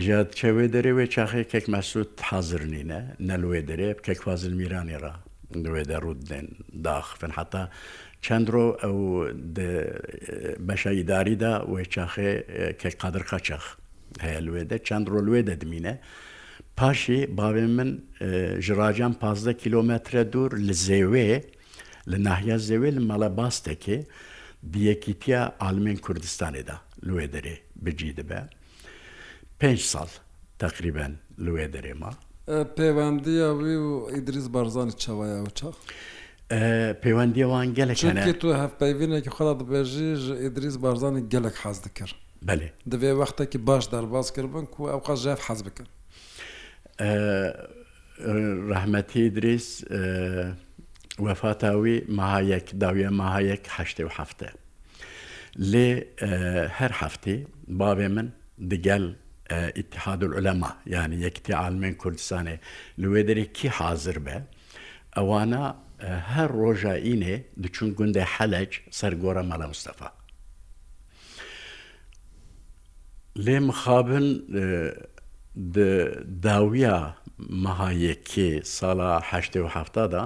Ji 0.01 0.13
çewê 0.39 0.67
derê 0.75 0.93
wê 0.99 1.07
çaxê 1.15 1.45
kek 1.49 1.69
mesûd 1.69 2.09
hazirnîne 2.21 3.01
nelwê 3.21 3.61
derê 3.69 4.03
kek 4.03 4.23
fazil 4.23 4.53
mîranê 4.53 5.01
ra 5.01 5.15
دوێدە 5.65 5.99
ڕوودێن 6.05 6.49
داخفن 6.87 7.33
حتا 7.39 7.63
چەندۆ 8.25 8.65
ئەو 8.83 8.97
بەشە 10.67 10.91
ئیداریدا 10.99 11.53
وێ 11.73 11.83
چاخێ 11.95 12.31
کە 12.81 12.89
قادرخە 13.03 13.39
چەخ 13.47 13.65
هەیە 14.25 14.41
لێدە 14.47 14.77
چەندۆ 14.87 15.11
لێ 15.27 15.41
دەدمینە 15.51 15.95
پاشی 16.79 17.21
باوێ 17.39 17.65
من 17.77 17.91
ژراجان 18.67 19.13
15 19.13 19.53
کیلومترە 19.63 20.23
دوور 20.33 20.51
لە 20.67 20.75
زێوێ 20.87 21.31
لە 22.11 22.17
ناحیا 22.27 22.59
زەوێ 22.69 22.91
لە 22.97 23.01
مەڵە 23.11 23.29
باستێکێ 23.39 23.99
دیەکیتیا 24.73 25.43
ئالمین 25.63 25.97
کوردستانێدا 26.05 26.77
لێ 27.07 27.27
دەرێ 27.35 27.57
بجی 27.85 28.13
دەبە 28.19 28.41
پێ 29.61 29.73
ساڵ 29.93 30.09
تقریبەن 30.63 31.13
لێ 31.45 31.67
دەرێمە 31.75 32.13
پەیوەندیە 32.49 33.47
وی 33.61 33.77
و 33.77 34.07
ئیدریز 34.15 34.53
بارزانانی 34.53 34.93
چاوایە 35.03 35.37
و 35.47 35.51
چاخ. 35.55 35.75
پەیوەندیەوان 37.03 37.69
گەلێک 37.75 38.29
تو 38.43 38.49
هەفپەیینێکی 38.63 39.31
خۆدا 39.37 39.55
دەبێژیژ 39.63 40.23
ئیدریز 40.43 40.77
بارزانانی 40.85 41.23
گەلک 41.33 41.57
حەز 41.65 41.79
دەکرد 41.87 42.15
بەێ 42.47 42.69
دەبێ 42.93 43.11
وەختێکی 43.21 43.59
باش 43.69 43.85
دەرباز 43.95 44.27
کردبن 44.35 44.67
و 44.79 44.85
ئەو 44.93 45.01
قە 45.07 45.15
ژێف 45.23 45.41
حەز 45.47 45.61
بکەن 45.67 45.89
ڕحمەتی 48.71 49.25
دریس 49.37 49.69
وەفاتاوی 51.27 51.99
ماهایەک 52.19 52.67
داویە 52.83 53.11
ماهایەک 53.21 53.65
هەشتێ 53.77 54.03
و 54.07 54.11
هەفتە 54.19 54.49
لێ 55.71 55.89
هەر 56.79 56.93
هەفتێ 57.01 57.37
باوێ 57.81 58.09
من 58.17 58.29
دگەل 58.71 59.05
ئتحاد 59.51 60.23
العلەما 60.25 60.71
یعنی 60.87 61.29
یەکتی 61.31 61.51
عالمێن 61.51 61.95
کوردستانێ 62.03 62.57
لێ 62.99 63.23
دەرێ 63.29 63.45
کی 63.57 63.69
حاضر 63.79 64.17
بە 64.27 64.37
ئەوانە 65.17 65.65
هەر 66.35 66.51
ڕۆژائینێ 66.63 67.37
دچون 67.63 67.89
گوندێ 67.99 68.25
حەلەج 68.35 68.73
سەرگۆرە 68.99 69.43
مەلە 69.51 69.67
مستەفا 69.73 70.09
لێ 73.45 73.59
مخابن 73.69 74.27
داویە 76.47 76.99
مەهایەکێ 77.65 78.51
ساڵەهدا 78.77 80.25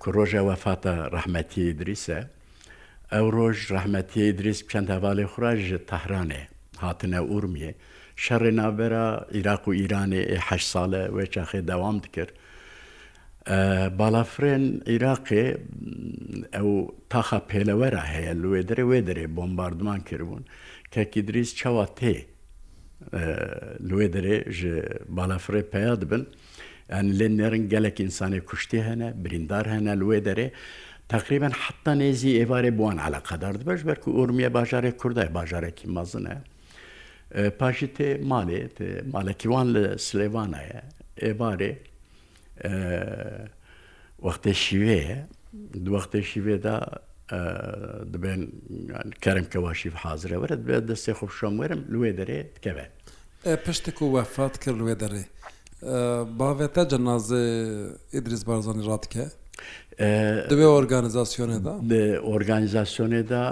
کو 0.00 0.08
ڕۆژە 0.16 0.40
وەفاتە 0.48 0.92
ڕەحمەتی 1.14 1.66
دریسە 1.80 2.18
ئەو 3.12 3.26
ڕۆژ 3.36 3.58
ڕەحمەتی 3.74 4.26
دریست 4.38 4.62
چەند 4.72 4.88
هەواڵی 4.94 5.26
خوراژ 5.32 5.64
تەهرانێ 5.90 6.42
هاتنە 6.84 7.20
ئورمیێ 7.30 7.72
شەڕێ 8.24 8.52
نابەرە 8.60 9.06
عیراق 9.34 9.62
و 9.68 9.72
ئیرانێ 9.80 10.22
ه 10.46 10.50
ساڵە 10.72 11.02
وێچەخێ 11.16 11.60
دەوام 11.70 11.96
دکرد 12.04 12.32
باافرێن 13.98 14.64
عێراقێ 14.90 15.44
ئەو 16.56 16.70
تاخە 17.12 17.38
پێلەوەرە 17.50 18.02
هەیە 18.12 18.32
لێدرێ 18.42 18.84
وێدرێ 18.90 19.24
بۆمباردمان 19.36 20.00
کردبوون 20.08 20.44
کەکی 20.94 21.20
دریز 21.28 21.50
چاوا 21.58 21.84
تێ 21.98 22.16
لێدرێ 23.88 24.36
ji 24.58 24.68
بالافرێ 25.16 25.62
پیا 25.72 25.94
دبن 26.02 26.22
لێ 27.18 27.28
نێرن 27.38 27.64
gelek 27.72 27.96
ئینسانی 28.04 28.40
کوشتی 28.48 28.80
هەنە 28.88 29.08
بریندار 29.24 29.64
هەنە 29.74 29.92
لێدرێ 30.02 30.48
تقریبا 31.14 31.48
حتا 31.64 31.92
nêzî 32.00 32.30
êvarê 32.42 32.70
بوان 32.78 32.98
على 33.04 33.18
qedar 33.30 33.54
dibe 33.60 33.76
ji 33.78 33.84
ber 33.90 33.98
ku 34.02 34.08
Urmiye 34.20 34.50
bajarê 34.58 34.90
Kurday 35.00 35.28
bajarekî 35.38 35.86
mezin 35.96 36.24
e 36.34 36.36
پاشی 37.32 37.88
تێ 37.96 38.08
ماڵێ 38.30 38.60
مالەکیوان 39.14 39.66
لە 39.74 39.82
سلێوانایە 40.06 40.80
ئێبارێ 41.24 41.72
وەختێ 44.24 44.52
شیوەیە 44.64 45.18
دووەختێ 45.84 46.20
شیوێدا 46.30 46.78
دەبێن 48.12 48.40
کەرم 49.24 49.46
کەواشی 49.52 49.90
حاضرە 50.04 50.36
وەرت 50.40 50.60
بێت 50.68 50.84
دەستێ 50.90 51.12
خۆ 51.18 51.26
شەم 51.38 51.54
وەرم 51.60 51.80
لێ 51.92 52.10
دەرێ 52.18 52.38
تکەوێ 52.56 52.86
پشتێک 53.64 53.98
و 54.02 54.06
وەفات 54.16 54.54
کرد 54.62 54.78
لێ 54.86 54.94
دەرێ 55.02 55.22
باوێتە 56.38 56.82
جەنازێ 56.90 57.44
ئیدریس 58.14 58.42
بارزانانی 58.48 58.84
ڕاتکە 58.90 59.26
دەبێ 60.52 60.66
ئۆرگانیزاسیۆنێدا 60.76 61.74
ئۆرگانیزاسیۆنێدا 62.30 63.42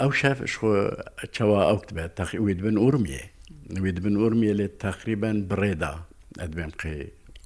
ئەو 0.00 0.10
شەفچەوە 0.20 1.60
ئەو 1.68 1.78
بێت 1.96 2.12
تەخیوید 2.20 2.58
بن 2.66 2.76
ئورمیە 2.82 3.24
نوید 3.76 3.98
بن 4.04 4.14
ئورمیە 4.22 4.54
لێت 4.58 4.74
تەخریبەن 4.84 5.36
بڕێدا 5.50 5.92
ئەدبێن 6.40 6.72
قی 6.80 6.98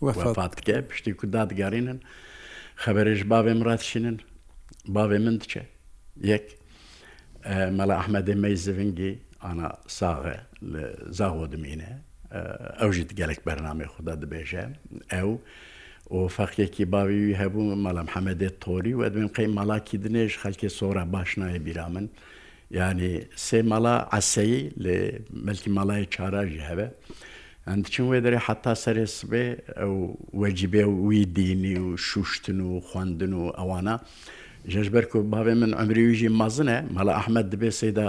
وەفاتکە 0.07 0.77
پشتی 0.89 1.13
کو 1.19 1.25
دادگارینن 1.37 1.99
خەبەرێش 2.83 3.23
باێ 3.31 3.53
ڕاتشینن 3.69 4.17
باێ 4.95 5.19
من 5.25 5.37
دچێ 5.41 5.63
یەک 6.33 6.47
مەلا 7.79 7.95
ئەحمەدە 8.01 8.35
مەی 8.43 8.57
زڤنگی 8.65 9.13
ئانا 9.45 9.69
ساغە 9.99 10.37
لە 10.73 10.83
زاوە 11.19 11.47
دمینە 11.53 11.93
ئەو 12.81 12.91
ژیت 12.97 13.11
گەلک 13.21 13.41
بەرنامی 13.47 13.87
خوددا 13.93 14.15
دەبێژە 14.23 14.65
ئەو. 15.15 15.33
و 16.15 16.25
فەقیەکی 16.37 16.85
باویوی 16.93 17.35
هەبوو 17.41 17.77
مەڵام 17.85 18.09
حەمەدێت 18.15 18.55
تۆری 18.65 18.95
و 18.97 19.05
ئەدوێن 19.05 19.29
قەی 19.37 19.49
مەڵاکی 19.59 19.97
دنێژ 20.05 20.31
خەلکی 20.43 20.69
سۆرە 20.79 21.05
باش 21.15 21.31
نایە 21.41 21.61
بیرامن 21.67 22.07
ینی 22.79 23.15
سێ 23.47 23.61
مەڵا 23.71 23.97
ئەسەی 24.15 24.55
لێ 24.83 24.97
مەلکی 25.47 25.71
مەڵای 25.79 26.05
چاراژی 26.15 26.63
هەبە 26.71 26.87
ئەندچین 27.69 28.07
وێ 28.11 28.19
دەێ 28.25 28.39
حتا 28.47 28.75
سەرێسبێ 28.85 29.45
ئەو 29.81 29.95
وەجیبێ 30.43 30.85
وی 31.09 31.21
دینی 31.39 31.75
و 31.87 31.97
شوشتن 32.09 32.59
و 32.61 32.81
خوندن 32.89 33.33
و 33.41 33.43
ئەوانە 33.59 33.95
ژەژبەر 34.73 35.05
و 35.17 35.23
باێ 35.33 35.55
من 35.63 35.73
ئەمریویژی 35.81 36.31
مەزنە 36.41 36.77
مەلا 36.97 37.13
ئەحمد 37.19 37.47
دەبێ 37.53 37.71
سێدا 37.81 38.09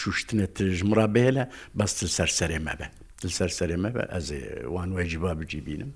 شوشتنە 0.00 0.46
تژمرا 0.56 1.06
بێلە 1.16 1.44
بەستل 1.78 2.08
سەر 2.18 2.30
سەرێ 2.38 2.58
مەبە 2.66 2.86
دل 3.22 3.32
سەر 3.38 3.50
سەرێ 3.58 3.76
مەبە 3.84 4.02
ئەزێ 4.14 4.40
وان 4.74 4.90
وەجیبا 4.96 5.32
بجیبینم. 5.40 5.92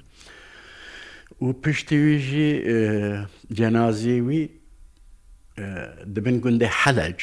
و 1.40 1.52
پشتیویژی 1.64 2.48
جەنازیوی 3.58 4.42
دەبن 6.14 6.36
گوندێ 6.44 6.68
حەلەج 6.80 7.18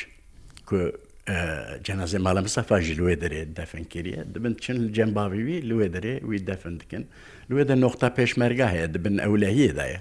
جەنازێ 1.85 2.19
ماڵە 2.25 2.41
مسەفاژی 2.47 2.95
لێ 2.99 3.15
دەرێ 3.23 3.41
دەفنکریە 3.57 4.21
دەبن 4.33 4.53
چن 4.63 4.77
جەمباویوی 4.97 5.59
لێ 5.69 5.87
دەرێ 5.95 6.13
وی 6.29 6.39
دەفن 6.49 6.75
دکن 6.81 7.03
لێ 7.49 7.63
دە 7.69 7.75
نۆختا 7.83 8.09
پێشمەرگا 8.17 8.67
هەیە 8.73 8.87
دەبن 8.95 9.15
ئەولەهیەدایە 9.25 9.99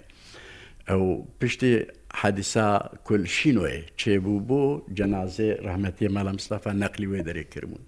ئەو 0.88 1.02
پشتی 1.40 1.72
حەدیسا 2.20 2.66
کولشینۆی 3.06 3.80
چێبوو 4.00 4.36
بۆ 4.48 4.62
جەنازێ 4.98 5.48
ڕحمەتی 5.66 6.08
مەلە 6.16 6.32
مسلافە 6.38 6.70
نەقلی 6.82 7.06
وێ 7.12 7.20
دەرێ 7.28 7.44
کردبوون 7.52 7.84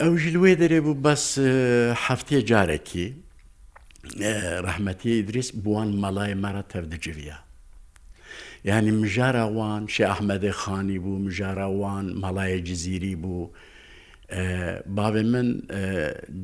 ئەو 0.00 0.12
ژ 0.20 0.22
لێ 0.34 0.52
دەرێ 0.62 0.78
بوو 0.84 0.94
بەس 1.04 1.24
هەفتێ 2.06 2.38
جارێکی 2.50 3.08
ڕحمەتی 4.08 5.22
دریس 5.28 5.48
بووان 5.64 5.88
مەڵای 6.02 6.32
مەرە 6.44 6.62
تەردەجویە. 6.72 7.36
یعنی 8.68 8.90
مژاراوان 9.02 9.82
شێ 9.94 10.04
ئەحمەدی 10.12 10.52
خانی 10.60 10.98
بوو 11.04 11.18
مژاراوان 11.26 12.06
مەڵایە 12.22 12.58
جززیری 12.68 13.14
بوو. 13.22 13.44
باێ 14.96 15.22
من 15.32 15.48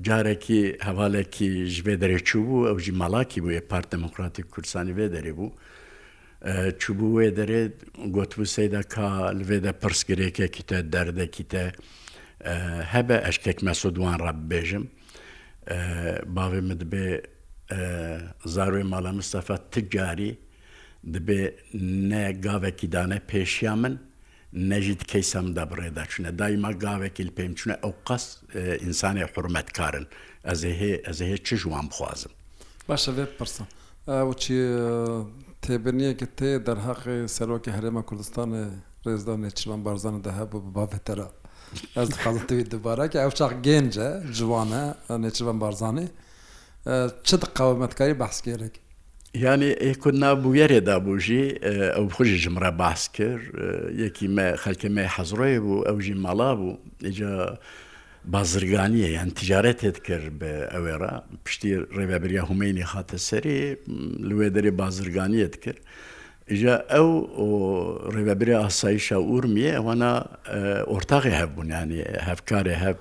جارێکی 0.06 0.60
هەواڵێکی 0.86 1.48
ژبێ 1.76 1.94
دەرێچوو 2.02 2.44
بوو 2.48 2.66
ئەو 2.68 2.78
ژی 2.84 2.92
مەڵاکی 3.02 3.40
بووە 3.44 3.60
پارت 3.70 3.88
دموکراتی 3.94 4.42
کورسانی 4.52 4.92
بێ 4.98 5.06
دەرێ 5.14 5.32
بوو. 5.38 5.50
چوبوو 6.80 7.14
وێ 7.22 7.28
دەرێت 7.38 7.74
گوتبوو 8.16 8.44
سەیدا 8.56 8.82
کا 8.94 9.08
لێ 9.38 9.58
دە 9.64 9.72
پرسگرێکێکی 9.82 10.62
تە 10.70 10.78
دەردەکی 10.94 11.44
تە 11.52 11.62
هەبە 12.94 13.16
ئەشکێک 13.26 13.58
مەسودوان 13.66 14.16
ڕەبێژم 14.26 14.84
باێ 16.34 16.60
من 16.68 16.78
دەبێ 16.82 17.06
زاروی 18.56 18.84
ماڵە 18.92 19.12
مستەفە 19.18 19.56
تجاری 19.74 20.30
دەبێ 21.14 21.40
نەگاوێکی 22.10 22.86
دانە 22.94 23.18
پێشیا 23.30 23.74
من 23.82 23.94
نەژید 24.70 25.02
کەیسەم 25.10 25.46
دەبڕێدا 25.58 26.04
چونە 26.12 26.30
دایما 26.40 26.70
گاوێکی 26.84 27.30
پێم 27.36 27.52
چونە 27.58 27.76
ئەو 27.82 27.92
قەس 28.06 28.24
ئینسانی 28.84 29.24
حرمەتکارن 29.32 30.06
ئەز 31.08 31.18
هەیە 31.28 31.38
چ 31.46 31.48
ژوان 31.62 31.86
بخوازم 31.90 32.32
باشە 32.88 33.10
بێت 33.16 33.32
پرسە 33.38 33.62
ئەوچی 34.20 34.58
تێبنیەکە 35.62 36.26
تێ 36.38 36.50
دەرهاقی 36.68 37.18
سەرۆکی 37.36 37.70
هەرێمە 37.76 38.02
کوردستانە 38.08 38.62
ڕێزدانێ 39.06 39.50
چلان 39.58 39.80
بارزانە 39.86 40.20
دەهەبوو 40.26 40.68
بابێتەرە 40.76 41.28
ئەس 41.96 42.08
دەخوازم 42.14 42.42
توی 42.48 42.62
دوبارەکە 42.72 43.18
ئەو 43.24 43.32
چاق 43.38 43.52
گەنجە 43.66 44.08
جوانە 44.38 44.82
نێچوان 45.24 45.58
بارزانێ 45.64 46.06
چ 47.26 47.30
قەوەمەتکاری 47.58 48.14
باسکێرێک 48.22 48.74
یانی 49.44 49.70
ئەیکن 49.84 50.14
نابوویەرێدا 50.24 50.96
بووژی 51.06 51.44
ئەو 51.96 52.04
خوژی 52.16 52.38
ژمرە 52.44 52.70
باس 52.82 53.02
کرد 53.16 53.44
یەکی 54.04 54.26
خەکەمە 54.62 55.04
حەزڕۆی 55.14 55.56
بوو 55.64 55.84
ئەوژی 55.88 56.16
مەڵا 56.24 56.50
بوو 56.58 56.74
ئجا 57.10 57.32
بازرگانیە 58.34 59.08
یان 59.16 59.30
تجارەتێت 59.40 59.98
کرد 60.06 60.26
بە 60.40 60.52
ئەوێرا 60.74 61.14
پشتی 61.44 61.72
ڕێبابریا 61.96 62.42
هومینی 62.48 62.84
خاتە 62.92 63.18
سەری 63.28 63.60
لێ 64.28 64.48
دەری 64.56 64.70
بازرگانیت 64.82 65.54
کرد. 65.64 65.80
ژە 66.60 66.74
ئەو 66.92 67.08
ڕێبەبری 68.14 68.54
ئاساییشە 68.62 69.18
ئورمیە 69.30 69.70
ئەوانە 69.76 70.12
ئۆرتاغی 70.90 71.34
هەبوونیانی 71.40 72.02
هەفکارێ 72.28 72.74
هەب 72.84 72.98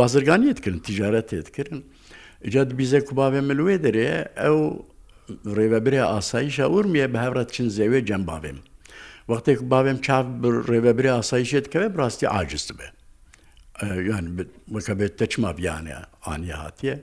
بازرگانیت 0.00 0.58
کردن 0.64 0.80
تیجارەتێت 0.88 1.48
کردن 1.56 1.80
ئجاد 2.44 2.70
بیزە 2.78 3.00
کوباێ 3.08 3.40
ملوێ 3.48 3.76
دەرێ 3.84 4.10
ئەو 4.42 4.58
ڕێبەبرێ 5.56 6.00
ئاساییشە 6.12 6.64
ورمیە 6.74 7.06
بە 7.12 7.18
هەورەت 7.24 7.48
چین 7.54 7.68
زەوێ 7.78 8.00
جەمبابێم. 8.08 8.58
وەختێک 9.30 9.60
باێم 9.70 9.98
چاپ 10.06 10.26
ڕێبەبرێ 10.70 11.10
ئاساییشێت 11.16 11.66
کەوێ 11.72 11.88
ڕاستی 12.00 12.26
ئاجست 12.34 12.68
بێ. 12.78 12.88
وەکە 14.74 14.92
بێت 14.98 15.14
تەچما 15.20 15.50
بیانە 15.58 15.96
ئانی 16.26 16.52
هااتە. 16.60 16.94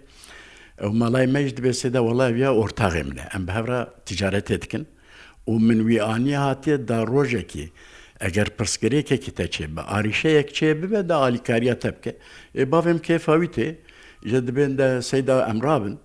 ئەو 0.81 0.91
مەلای 1.01 1.27
مەش 1.33 1.49
دەبێت 1.57 1.77
سێدا 1.81 2.01
وەڵاویا 2.07 2.49
ئۆرتاغێ 2.59 3.03
منە 3.09 3.25
ئەم 3.33 3.43
بەهورە 3.47 3.79
تجارەتێتکن 4.07 4.83
و 5.51 5.53
من 5.67 5.79
ویانی 5.87 6.35
هااتێ 6.43 6.75
دا 6.89 6.97
ڕۆژێکی. 7.13 7.65
ئەگەر 8.23 8.47
پرسکرێکێکی 8.57 9.31
تەچێ 9.39 9.65
بە 9.75 9.81
ئاریشەیەک 9.91 10.49
چێ 10.57 10.69
ببێ 10.79 11.01
دا 11.09 11.15
ئالیکاریە 11.23 11.75
تە 11.81 11.89
بکە 11.95 12.11
ێ 12.61 12.63
باێم 12.73 12.99
کێفاوی 13.07 13.49
تێ 13.55 13.69
ژە 14.31 14.39
دەبێن 14.47 14.71
سەیدا 15.09 15.35
ئەمرابن 15.49 15.95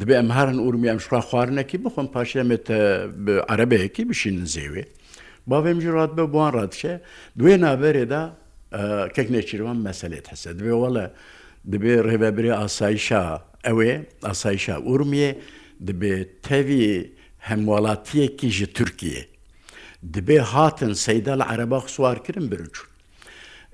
دەبێ 0.00 0.14
ئەم 0.20 0.30
هەرن 0.36 0.58
ئورمی 0.64 0.88
ئەم 0.92 0.98
شقا 1.04 1.20
خواردنەکی 1.28 1.78
بخۆم 1.84 2.06
پاشەمێتە 2.14 2.78
عەرەبەیەکی 3.50 4.04
بشین 4.10 4.36
زێوێ 4.54 4.84
باێم 5.50 5.78
ژڕات 5.84 6.12
بە 6.18 6.24
بوان 6.32 6.50
ڕاتشە 6.56 6.94
دوێ 7.38 7.54
نابەرێدا 7.64 8.22
کەک 9.14 9.28
نێچیروان 9.34 9.78
مەسلێت 9.86 10.26
هەسە 10.32 10.48
دەبێ 10.58 10.74
وەڵە 10.82 11.06
دەبێ 11.72 11.94
ڕێبەبری 12.06 12.52
ئاسایشا 12.60 13.24
ئەوێ 13.66 13.92
ئاسایشا 14.26 14.74
ئورمیە 14.88 15.30
دەبێ 15.88 16.14
تەوی 16.46 16.84
هەموڵاتیەکی 17.48 18.48
ژە 18.56 18.68
تورکیە 18.76 19.22
دەبێ 20.14 20.38
هاتن 20.52 20.92
سەیدا 21.06 21.34
لە 21.40 21.44
عەرەبا 21.50 21.78
سووارکردن 21.94 22.46
برچون 22.52 22.90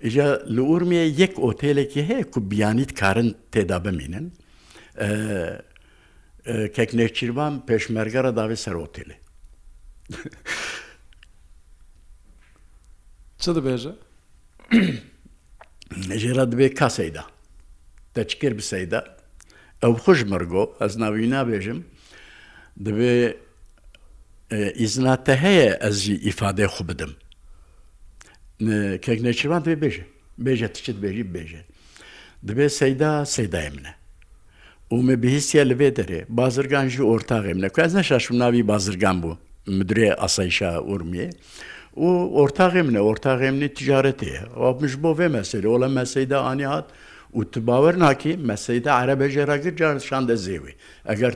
ئیژە 0.07 0.29
لە 0.57 0.63
ئورمێ 0.71 1.03
یەک 1.23 1.35
ئۆتێلێکی 1.45 2.03
هەیە 2.11 2.27
و 2.35 2.39
بیانیت 2.51 2.93
کارن 3.01 3.29
تێدا 3.53 3.79
بمینن 3.85 4.27
کەک 6.77 6.91
نێچیربان 6.99 7.55
پێشمەرگەرە 7.69 8.31
داوێ 8.39 8.57
سەر 8.65 8.77
ئۆتێلێ 8.83 9.17
چ 13.43 13.45
دەبێژە؟ 13.57 13.93
ژێرا 16.23 16.45
دەبێ 16.53 16.69
کاسەیدا 16.79 17.25
دەچکر 18.17 18.53
بسەیدا 18.59 19.01
ئەو 19.83 19.93
خوش 20.05 20.21
مەرگۆ 20.31 20.65
ئەس 20.83 20.93
ناوی 21.03 21.27
نابێژم 21.35 21.81
دەبێ 22.87 23.13
ئیزناتە 24.81 25.35
هەیە 25.45 25.69
ئەزی 25.85 26.15
ئیفادەی 26.27 26.69
خو 26.75 26.83
بدم 26.91 27.13
کەک 29.05 29.19
نەچوان 29.27 29.63
دەبێ 29.65 29.77
بێژە 29.83 30.05
بێژە 30.47 30.69
تچت 30.75 30.97
بێژی 31.05 31.25
بێژێ 31.35 31.63
دەبێت 32.49 32.73
سەیدا 32.81 33.13
سەدای 33.37 33.69
منە 33.77 33.93
ومە 34.95 35.15
بهستە 35.23 35.63
لەبێ 35.71 35.91
دەرێ 35.99 36.21
بازرگانژی 36.41 37.03
ئۆرتاغێ 37.11 37.53
منە 37.57 37.69
کاز 37.77 37.91
نەشاشم 37.99 38.35
ناوی 38.43 38.63
بازرگان 38.73 39.17
بوو 39.23 39.35
مدرێ 39.79 40.09
ئاسایشا 40.23 40.71
ئورمیە 40.89 41.29
و 42.05 42.07
ئۆرتاغێ 42.39 42.83
منە 42.89 43.01
ئۆرتاغێ 43.07 43.49
منی 43.55 43.69
تجارەتەیە 43.79 44.41
ئەومش 44.63 44.93
بۆ 45.03 45.11
بێ 45.19 45.29
مەسەری 45.37 45.69
وڵە 45.75 45.89
مەسەیدا 45.99 46.39
ئانی 46.47 46.67
هاات 46.71 46.87
و 47.39 47.41
tu 47.53 47.61
bawer 47.67 47.97
nakî 47.99 48.33
meseyde 48.51 48.91
erebe 49.03 49.29
jeragir 49.31 49.77
car 49.77 49.99
şan 50.11 50.29
de 50.29 50.33
zêwê 50.47 50.73
eger 51.13 51.35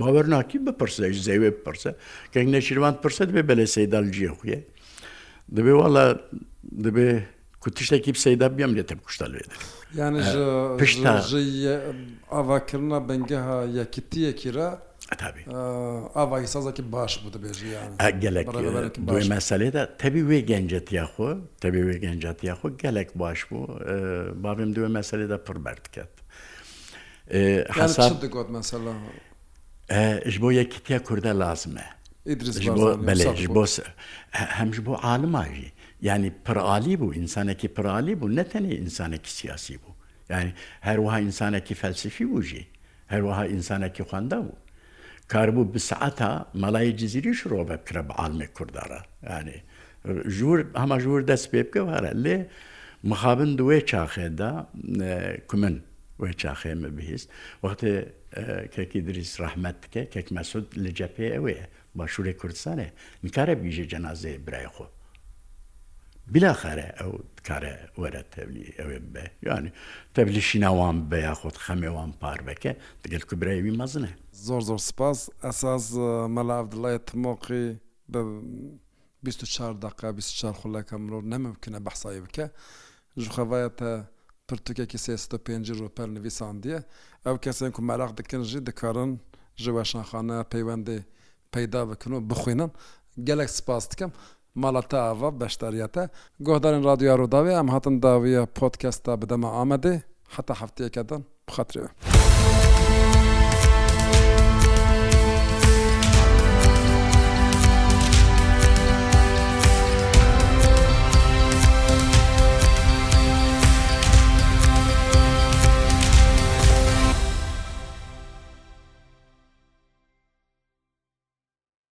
bawer 0.00 0.26
nakî 0.30 0.58
bipirse 0.66 1.12
ji 1.14 1.20
zêwê 1.30 1.46
bipirse 1.56 1.90
kek 2.32 2.46
neşirvan 2.48 2.94
pirse 3.02 3.24
dibe 3.28 3.40
belê 3.52 3.66
seyda 3.66 3.98
li 4.04 4.10
ciyê 4.16 4.32
xuye 4.40 4.58
دەبێ 5.54 5.72
وڵە 5.80 6.04
دەبێ 6.86 7.08
کوتیشتێکی 7.62 8.12
پسەیدا 8.16 8.46
بیام 8.56 8.72
لێتە 8.76 8.94
کوشتا 9.06 9.26
لێت 9.32 9.48
پشتا 10.80 11.14
ئاواکردە 12.34 12.98
بەنگەها 13.08 13.58
یەکیتیەکیرە 13.78 14.68
ئاوای 16.16 16.46
سازێکی 16.54 16.82
باش 16.94 17.12
بوو 17.20 17.30
دەبێژیان 17.36 17.90
دوی 19.10 19.24
مەسەلێدا 19.34 19.82
تەبی 20.00 20.22
وێ 20.28 20.38
گەنجەت 20.50 20.88
یاخۆ 20.98 21.30
تەبی 21.62 21.82
وێ 21.86 21.96
گەنجات 22.04 22.38
یاخۆ 22.48 22.66
گەلێک 22.82 23.10
باش 23.20 23.40
بوو 23.48 23.60
بابێم 24.44 24.70
دوێ 24.76 24.88
مەسەلێدا 24.98 25.38
پڕبەرد 25.46 25.86
کرد 25.94 26.14
حساب 27.84 28.12
دەگوت 28.24 28.48
مەسەلا 28.56 28.92
ژ 30.32 30.34
بۆ 30.42 30.48
یەکیتیا 30.60 30.98
کووردە 31.06 31.32
لازمە 31.42 31.86
هەمش 32.26 34.78
بۆ 34.86 34.92
عالماژی 35.10 35.68
ینی 36.08 36.30
پرعالی 36.46 36.94
بوو 37.00 37.08
ئینسانێکی 37.18 37.68
پرعالی 37.76 38.14
بوو 38.20 38.34
نەتەنێ 38.38 38.72
ئینسانێکی 38.82 39.32
سیاسی 39.40 39.76
بوو 39.82 39.92
ینی 40.34 40.52
هەروەها 40.88 41.18
ئینسانێکی 41.24 41.74
فەلسفی 41.82 42.24
بووژی 42.32 42.64
هەروەها 43.12 43.42
ئینسانێکی 43.54 44.04
خواندا 44.08 44.38
بوو 44.46 44.58
کاربوو 45.32 45.70
بسعەتە 45.74 46.30
مەلای 46.62 46.90
جززیری 47.00 47.32
شڕۆ 47.40 47.60
بە 47.68 47.76
بکرە 47.82 48.02
بە 48.08 48.14
عالمی 48.22 48.48
کوردارە 48.56 49.00
ینی 49.40 49.58
ژور 50.38 50.58
هەمە 50.82 50.96
ژور 51.04 51.20
دەست 51.32 51.46
پێ 51.52 51.62
بکە 51.68 51.80
وارە 51.90 52.10
لێ 52.24 52.36
مخابن 53.10 53.50
دوێ 53.58 53.78
چاخێدا 53.90 54.52
کومن 55.50 55.74
وێ 56.22 56.30
چاخێمە 56.42 56.90
بهیست 56.96 57.26
وەختێ 57.64 57.92
کێکی 58.74 59.00
دریس 59.06 59.32
ڕحمەت 59.44 59.76
بکە 59.84 60.02
کێک 60.12 60.28
مەسود 60.36 60.66
لە 60.84 60.90
جەپێ 60.98 61.28
ئەوەیە 61.36 61.66
باشووری 61.98 62.32
کوردستانێ 62.42 62.88
میکارە 63.24 63.54
بیژێ 63.62 63.84
جەنازێ 63.92 64.32
برای 64.46 64.68
خۆ 64.74 64.86
بلاخەرە 66.34 66.88
ئەو 66.98 67.12
کارە 67.48 67.74
وەرە 68.00 68.22
تەبلی 68.32 68.66
ئەوێ 68.78 68.98
بێ 69.12 69.24
یانی 69.48 69.70
تەبلیشی 70.14 70.58
ناوان 70.64 70.96
بە 71.10 71.16
یاخۆت 71.28 71.56
خەمێوان 71.64 72.10
پار 72.20 72.38
بکە 72.46 72.72
دەگەل 73.02 73.22
کوبرایوی 73.30 73.74
مەزنە 73.80 74.10
زۆر 74.46 74.62
زۆر 74.68 74.80
سپاس 74.90 75.18
ئەساس 75.44 75.84
مەلاو 76.36 76.64
دڵایە 76.72 77.00
تمۆقی 77.08 77.66
بە 78.12 78.20
24 79.24 79.72
دقا 79.74 80.12
24 80.12 80.54
خولەکە 80.60 80.92
مرۆ 81.04 81.20
نەممکنە 81.32 81.80
بەحسایی 81.86 82.20
بکە 82.26 82.46
ژخەوایەتە 83.26 83.90
پرتوکێکی 84.48 84.98
سێستە 85.06 85.38
پێنج 85.46 85.68
ڕۆپەر 85.80 86.08
نویسان 86.16 86.60
دیە 86.60 86.78
ئەو 87.26 87.36
کەسێن 87.44 87.70
کو 87.74 87.82
مەراق 87.88 88.12
دکن 88.18 88.42
ژی 88.50 88.60
دەکارن 88.68 89.12
ژەوەشانخانە 89.64 90.36
پەیوەندی 90.52 91.00
پەیدا 91.56 91.82
بکن 91.90 92.12
و 92.16 92.20
بخوێنن 92.30 92.70
gelek 93.28 93.50
spas 93.58 93.84
dikim 93.92 94.10
malata 94.64 94.98
ava 95.12 95.28
beşdariyete 95.42 96.02
Guhdarên 96.46 96.84
radyoya 96.90 97.14
Rodavê 97.20 97.52
em 97.60 97.68
hatin 97.74 97.94
dawiya 98.04 98.42
podcasta 98.58 99.12
bideme 99.22 99.46
Amedê 99.62 99.92
heta 100.36 100.54
hefteyeke 100.60 101.02
din 101.08 101.20
bixatriwe. 101.48 101.90